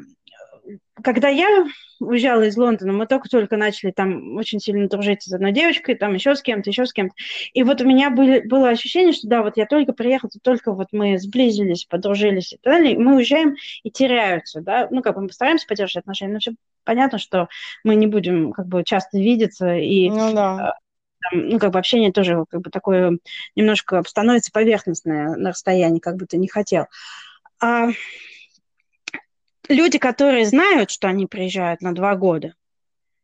[1.04, 1.66] когда я
[2.00, 6.36] уезжала из Лондона, мы только-только начали там очень сильно дружить с одной девочкой, там еще
[6.36, 7.16] с кем-то, еще с кем-то.
[7.54, 10.88] И вот у меня были, было ощущение, что да, вот я только приехала, только вот
[10.92, 15.22] мы сблизились, подружились и так далее, и мы уезжаем и теряются, да, ну, как бы
[15.22, 16.54] мы постараемся поддерживать отношения, но все
[16.84, 17.50] понятно, что
[17.84, 20.78] мы не будем как бы часто видеться, и ну, да.
[21.22, 23.18] Там, ну, как бы общение тоже как бы такое
[23.56, 26.86] немножко становится поверхностное на расстоянии, как бы ты не хотел.
[27.62, 27.90] А
[29.68, 32.54] люди, которые знают, что они приезжают на два года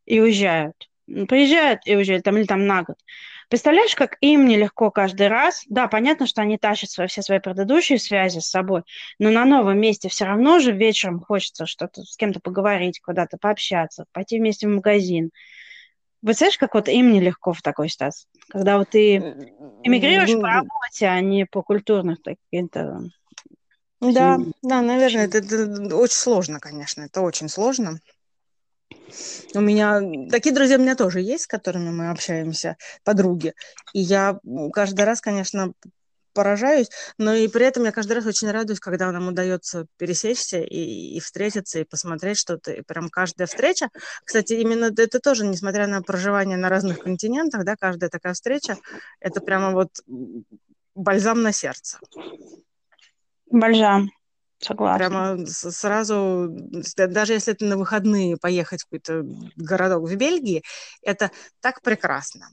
[0.05, 2.97] и уезжают, приезжают и уезжают там или там на год,
[3.53, 5.63] Представляешь, как им нелегко каждый раз?
[5.69, 8.81] Да, понятно, что они тащат свои, все свои предыдущие связи с собой,
[9.19, 14.05] но на новом месте все равно же вечером хочется что-то с кем-то поговорить, куда-то пообщаться,
[14.11, 15.29] пойти вместе в магазин.
[16.24, 18.28] Знаешь, как вот им нелегко в такой ситуации?
[18.49, 19.17] Когда вот ты
[19.84, 23.01] эмигрируешь по работе, а не по культурным каким-то...
[23.99, 27.99] Да, да, наверное, это, это очень сложно, конечно, это очень сложно.
[29.53, 33.53] У меня такие друзья у меня тоже есть, с которыми мы общаемся, подруги.
[33.93, 34.39] И я
[34.74, 35.74] каждый раз, конечно,
[36.34, 41.15] поражаюсь, но и при этом я каждый раз очень радуюсь, когда нам удается пересечься и,
[41.15, 42.71] и встретиться, и посмотреть что-то.
[42.71, 43.89] И прям каждая встреча,
[44.25, 48.77] кстати, именно это тоже, несмотря на проживание на разных континентах, да, каждая такая встреча,
[49.19, 49.89] это прямо вот
[50.95, 51.99] бальзам на сердце.
[53.49, 54.09] Бальзам.
[54.59, 54.97] Согласна.
[54.97, 56.47] Прямо сразу,
[56.95, 59.25] даже если ты на выходные поехать в какой-то
[59.57, 60.63] городок в Бельгии,
[61.01, 62.47] это так прекрасно.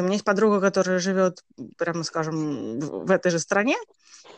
[0.00, 1.44] У меня есть подруга, которая живет,
[1.76, 3.76] прямо скажем, в этой же стране,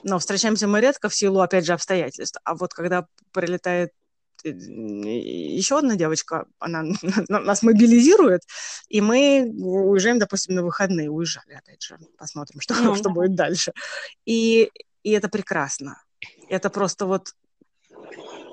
[0.02, 2.38] но встречаемся мы редко в силу, опять же, обстоятельств.
[2.44, 3.90] А вот когда прилетает
[4.44, 6.84] э, еще одна девочка, она
[7.28, 8.42] нас мобилизирует,
[8.88, 13.72] и мы уезжаем, допустим, на выходные, уезжали, опять же, посмотрим, что, ну, что будет дальше.
[14.24, 14.70] И,
[15.02, 16.02] и это прекрасно.
[16.48, 17.28] Это просто вот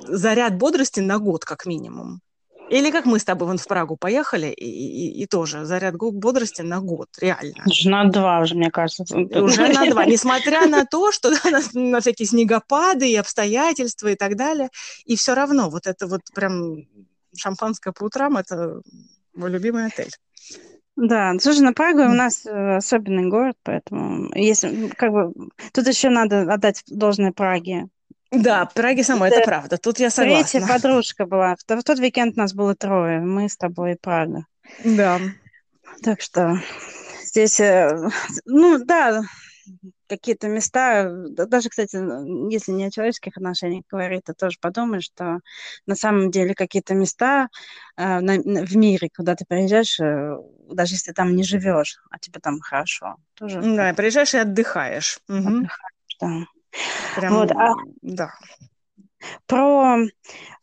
[0.08, 2.22] заряд бодрости на год, как минимум.
[2.72, 6.62] Или как мы с тобой вон в Прагу поехали, и, и, и тоже заряд бодрости
[6.62, 7.66] на год, реально.
[7.84, 9.18] На два уже, мне кажется.
[9.18, 14.38] Уже на два, несмотря на то, что на, на всякие снегопады и обстоятельства и так
[14.38, 14.70] далее.
[15.04, 16.88] И все равно вот это вот прям
[17.36, 18.82] шампанское по утрам, это
[19.34, 20.12] мой любимый отель.
[20.96, 25.34] Да, слушай, на Прагу у нас э, особенный город, поэтому если как бы
[25.74, 27.88] тут еще надо отдать должное Праге.
[28.32, 29.78] Да, Праге самой, это, это правда.
[29.78, 30.60] Тут я согласна.
[30.60, 31.56] Третья подружка была.
[31.56, 33.20] В тот weekend нас было трое.
[33.20, 34.46] Мы с тобой и Прага.
[34.84, 35.20] Да.
[36.02, 36.58] Так что
[37.24, 38.10] здесь, э,
[38.46, 39.22] ну да,
[40.08, 41.96] какие-то места, даже, кстати,
[42.52, 45.40] если не о человеческих отношениях говорить, то тоже подумаешь, что
[45.86, 47.50] на самом деле какие-то места
[47.98, 50.38] э, на, в мире, куда ты приезжаешь, э,
[50.70, 53.18] даже если там не живешь, а тебе там хорошо.
[53.36, 55.20] Тоже да, приезжаешь и отдыхаешь.
[55.28, 56.46] Отдыхаешь, да.
[57.16, 57.74] Прям, вот, а...
[58.02, 58.32] да.
[59.46, 59.98] Про,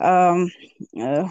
[0.01, 0.35] э,
[0.97, 1.25] э,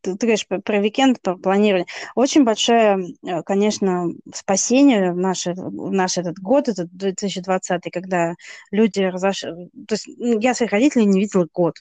[0.00, 1.86] ты, ты говоришь про, уикенд, про планирование.
[2.14, 8.34] Очень большое, э, конечно, спасение в наш, в наш этот год, этот 2020, когда
[8.70, 9.50] люди разошли...
[9.86, 11.74] То есть я своих родителей не видела год.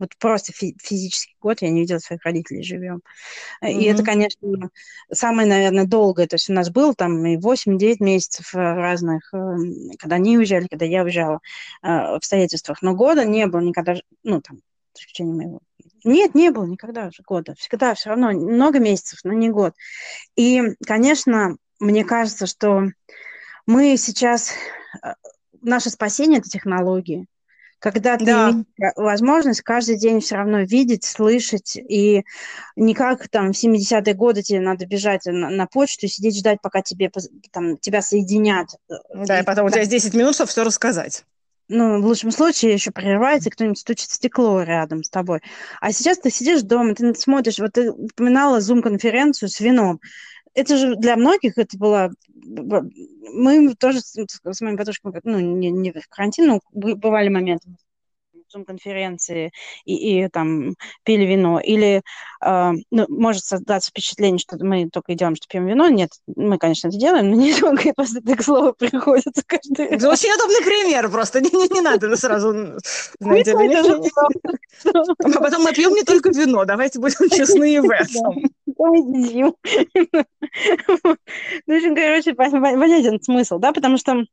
[0.00, 3.02] Вот просто фи- физический год я не видела своих родителей живем.
[3.62, 3.70] Mm-hmm.
[3.70, 4.70] И это, конечно,
[5.12, 6.26] самое, наверное, долгое.
[6.26, 10.86] То есть у нас было там и 8-9 месяцев разных, эм, когда они уезжали, когда
[10.86, 11.40] я уезжала,
[11.82, 12.80] э, обстоятельствах.
[12.80, 13.94] Но года не было никогда,
[14.24, 14.60] ну, там,
[14.94, 15.60] с исключением моего.
[16.02, 17.54] Нет, не было никогда же года.
[17.58, 19.74] Всегда все равно много месяцев, но не год.
[20.34, 22.86] И, конечно, мне кажется, что
[23.66, 24.52] мы сейчас...
[25.04, 25.12] Э,
[25.60, 27.26] наше спасение– это технологии
[27.80, 28.50] когда ты да.
[28.50, 32.24] имеешь возможность каждый день все равно видеть, слышать, и
[32.76, 36.60] не как там в 70-е годы тебе надо бежать на, на почту и сидеть ждать,
[36.62, 37.10] пока тебе
[37.50, 38.68] там, тебя соединят.
[39.14, 41.24] Да, и потом у тебя есть 10 минут, чтобы все рассказать.
[41.68, 45.40] ну, в лучшем случае еще прерывается, кто-нибудь стучит в стекло рядом с тобой.
[45.80, 50.00] А сейчас ты сидишь дома, ты смотришь, вот ты упоминала зум-конференцию с вином.
[50.52, 52.12] Это же для многих это было...
[52.50, 57.70] Мы тоже с, с моими подружками, ну, не, не в карантин, но бывали моменты,
[58.52, 59.52] зум-конференции
[59.84, 60.74] и, и там
[61.04, 62.02] пили вино, или
[62.44, 65.88] э, ну, может создаться впечатление, что мы только идем, что пьем вино.
[65.88, 69.86] Нет, мы, конечно, это делаем, но не только, и просто это к слову приходится каждый
[69.86, 72.52] Это очень удобный пример просто, не, не, не надо сразу,
[73.18, 78.50] знаете, а потом мы пьем не только вино, давайте будем честны в этом.
[81.66, 84.24] Ну, в общем, короче, понятен смысл, да, потому что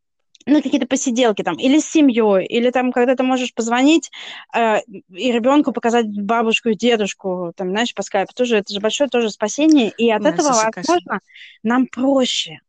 [0.48, 4.10] ну, какие-то посиделки там, или с семьей, или там, когда ты можешь позвонить
[4.56, 4.80] э,
[5.10, 9.30] и ребенку показать бабушку и дедушку, там, знаешь, по скайпу, тоже, это же большое тоже
[9.30, 11.20] спасение, и от да, этого, слушай, возможно,
[11.64, 12.62] нам проще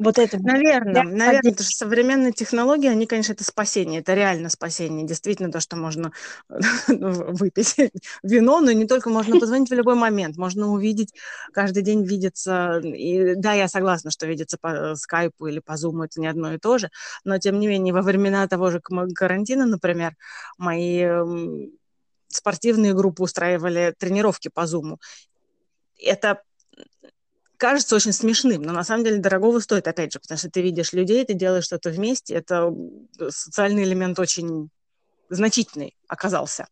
[0.00, 0.38] вот это.
[0.42, 5.06] Наверное, наверное, потому что современные технологии, они, конечно, это спасение, это реально спасение.
[5.06, 6.10] Действительно, то, что можно
[6.88, 7.76] ну, выпить
[8.22, 11.12] вино, но не только можно позвонить в любой момент, можно увидеть,
[11.52, 12.78] каждый день видеться.
[12.78, 16.58] И, да, я согласна, что видеться по скайпу или по зуму это не одно и
[16.58, 16.90] то же,
[17.24, 20.16] но, тем не менее, во времена того же карантина, например,
[20.56, 21.04] мои
[22.28, 24.98] спортивные группы устраивали тренировки по зуму.
[25.98, 26.42] Это
[27.60, 30.92] кажется очень смешным, но на самом деле дорогого стоит, опять же, потому что ты видишь
[30.92, 32.74] людей, ты делаешь что-то вместе, это
[33.28, 34.70] социальный элемент очень
[35.28, 36.66] значительный оказался.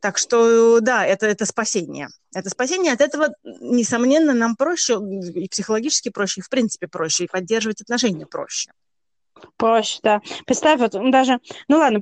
[0.00, 2.08] Так что, да, это, это спасение.
[2.34, 2.92] Это спасение.
[2.92, 4.98] От этого, несомненно, нам проще,
[5.34, 8.70] и психологически проще, и в принципе проще, и поддерживать отношения проще.
[9.56, 10.20] Проще, да.
[10.46, 12.00] Представь, вот даже, ну ладно,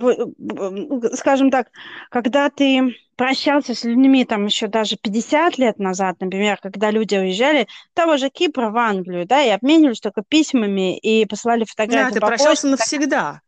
[1.14, 1.68] скажем так,
[2.10, 7.68] когда ты прощался с людьми там еще даже 50 лет назад, например, когда люди уезжали,
[7.94, 12.14] того же Кипра в Англию, да, и обменивались только письмами и посылали фотографии.
[12.14, 13.40] Да, ты прощался навсегда.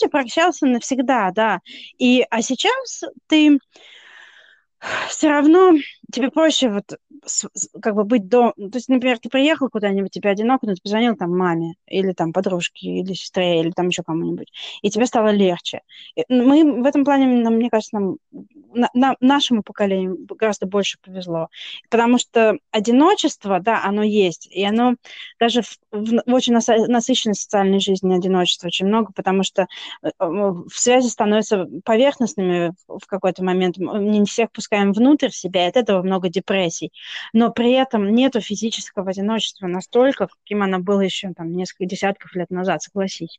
[0.00, 1.60] Ты прощался навсегда, да.
[1.98, 3.58] И, а сейчас ты
[5.08, 5.74] все равно
[6.14, 6.98] тебе проще вот
[7.80, 8.52] как бы быть до...
[8.52, 12.32] То есть, например, ты приехал куда-нибудь, тебе одиноко, но ты позвонил там маме или там
[12.32, 14.52] подружке, или сестре, или там еще кому-нибудь,
[14.82, 15.80] и тебе стало легче.
[16.28, 18.16] Мы в этом плане, нам, мне кажется, нам,
[18.72, 21.48] на, на, нашему поколению гораздо больше повезло,
[21.90, 24.94] потому что одиночество, да, оно есть, и оно
[25.40, 29.66] даже в, в, в очень насыщенной социальной жизни одиночество очень много, потому что
[30.02, 35.76] э, в связи становятся поверхностными в какой-то момент, не всех пускаем внутрь себя, и от
[35.76, 36.92] этого много депрессий
[37.32, 42.50] но при этом нету физического одиночества настолько, каким оно было еще там несколько десятков лет
[42.50, 43.38] назад, согласись.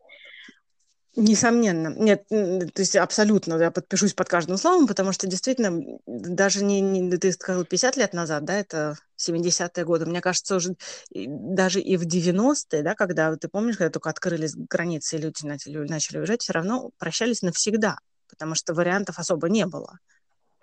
[1.17, 1.95] Несомненно.
[1.97, 7.15] Нет, то есть абсолютно я подпишусь под каждым словом, потому что действительно даже не, не
[7.15, 10.05] ты сказал 50 лет назад, да, это 70-е годы.
[10.05, 10.75] Мне кажется, уже
[11.13, 15.77] даже и в 90-е, да, когда, ты помнишь, когда только открылись границы и люди начали,
[15.87, 17.97] начали уезжать, все равно прощались навсегда,
[18.29, 19.99] потому что вариантов особо не было.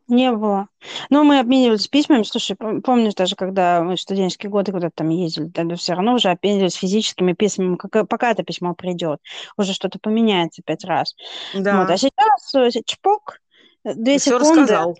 [0.08, 0.68] Не было.
[1.10, 2.22] Но мы обменивались письмами.
[2.24, 6.28] Слушай, помнишь даже, когда мы в студенческие годы куда-то там ездили, тогда все равно уже
[6.30, 9.20] обменивались физическими письмами, как, пока это письмо придет.
[9.56, 11.14] Уже что-то поменяется пять раз.
[11.54, 11.80] Да.
[11.80, 11.90] Вот.
[11.90, 13.38] А сейчас э, чпок,
[13.84, 14.60] две Все секунды.
[14.62, 14.96] рассказал.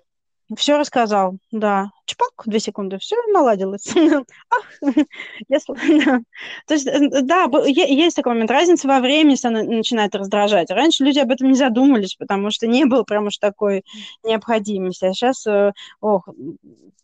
[0.57, 1.91] Все рассказал, да.
[2.05, 3.87] Чпок, две секунды, все наладилось.
[3.95, 4.65] Ах,
[6.67, 8.51] То есть, э, да, есть такой момент.
[8.51, 9.37] Разница во времени
[9.75, 10.69] начинает раздражать.
[10.71, 13.83] Раньше люди об этом не задумывались, потому что не было прям уж такой
[14.23, 15.05] необходимости.
[15.05, 16.27] А сейчас, э, ох,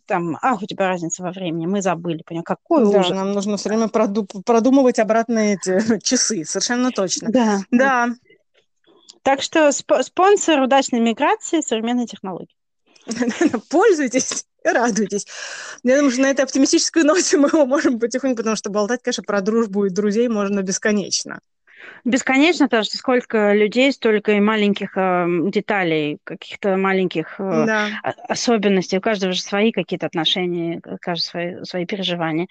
[0.05, 3.11] там, ах, у тебя разница во времени, мы забыли, понял, какой да, ужас.
[3.11, 7.29] нам нужно все время продумывать обратно эти часы, совершенно точно.
[7.31, 7.59] Да.
[7.71, 8.09] Да.
[9.21, 12.55] Так что спонсор удачной миграции современной технологии.
[13.69, 15.25] Пользуйтесь и радуйтесь.
[15.83, 19.23] Я думаю, что на этой оптимистической ноте мы его можем потихоньку, потому что болтать, конечно,
[19.23, 21.39] про дружбу и друзей можно бесконечно.
[22.05, 27.89] Бесконечно, потому что сколько людей, столько и маленьких э, деталей, каких-то маленьких э, да.
[28.27, 28.97] особенностей.
[28.97, 32.47] У каждого же свои какие-то отношения, у каждого свои, свои переживания.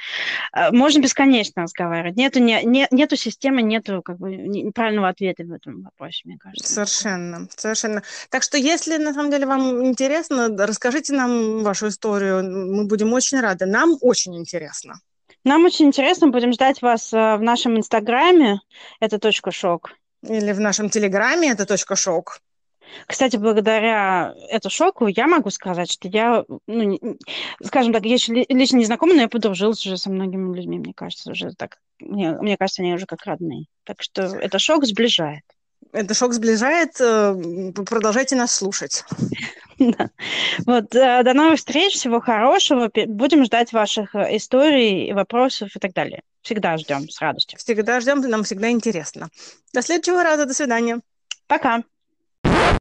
[0.55, 2.16] Э, можно бесконечно разговаривать.
[2.16, 6.72] Нету, не, не, нету системы, нету как бы неправильного ответа в этом вопросе, мне кажется.
[6.72, 8.03] Совершенно, совершенно.
[8.31, 12.45] Так что, если на самом деле вам интересно, расскажите нам вашу историю.
[12.45, 13.66] Мы будем очень рады.
[13.66, 15.01] Нам очень интересно.
[15.45, 18.61] Нам очень интересно, будем ждать вас э, в нашем инстаграме,
[19.01, 19.93] это точка шок.
[20.22, 22.41] Или в нашем телеграме, это точка шок.
[23.07, 26.99] Кстати, благодаря этому шоку я могу сказать, что я, ну,
[27.62, 30.95] скажем так, я еще лично не знакома, но я подружилась уже со многими людьми, мне
[30.95, 33.66] кажется, уже так, мне, мне кажется, они уже как родные.
[33.84, 35.45] Так что это шок сближает.
[35.93, 37.01] Это шок сближает.
[37.01, 37.34] Э,
[37.86, 39.05] продолжайте нас слушать.
[39.78, 40.11] Да.
[40.66, 42.91] Вот, э, до новых встреч, всего хорошего.
[43.07, 46.22] Будем ждать ваших э, историй, вопросов и так далее.
[46.43, 47.61] Всегда ждем с радостью.
[47.61, 49.28] Всегда ждем, нам всегда интересно.
[49.72, 51.01] До следующего раза, до свидания.
[51.47, 51.84] Пока.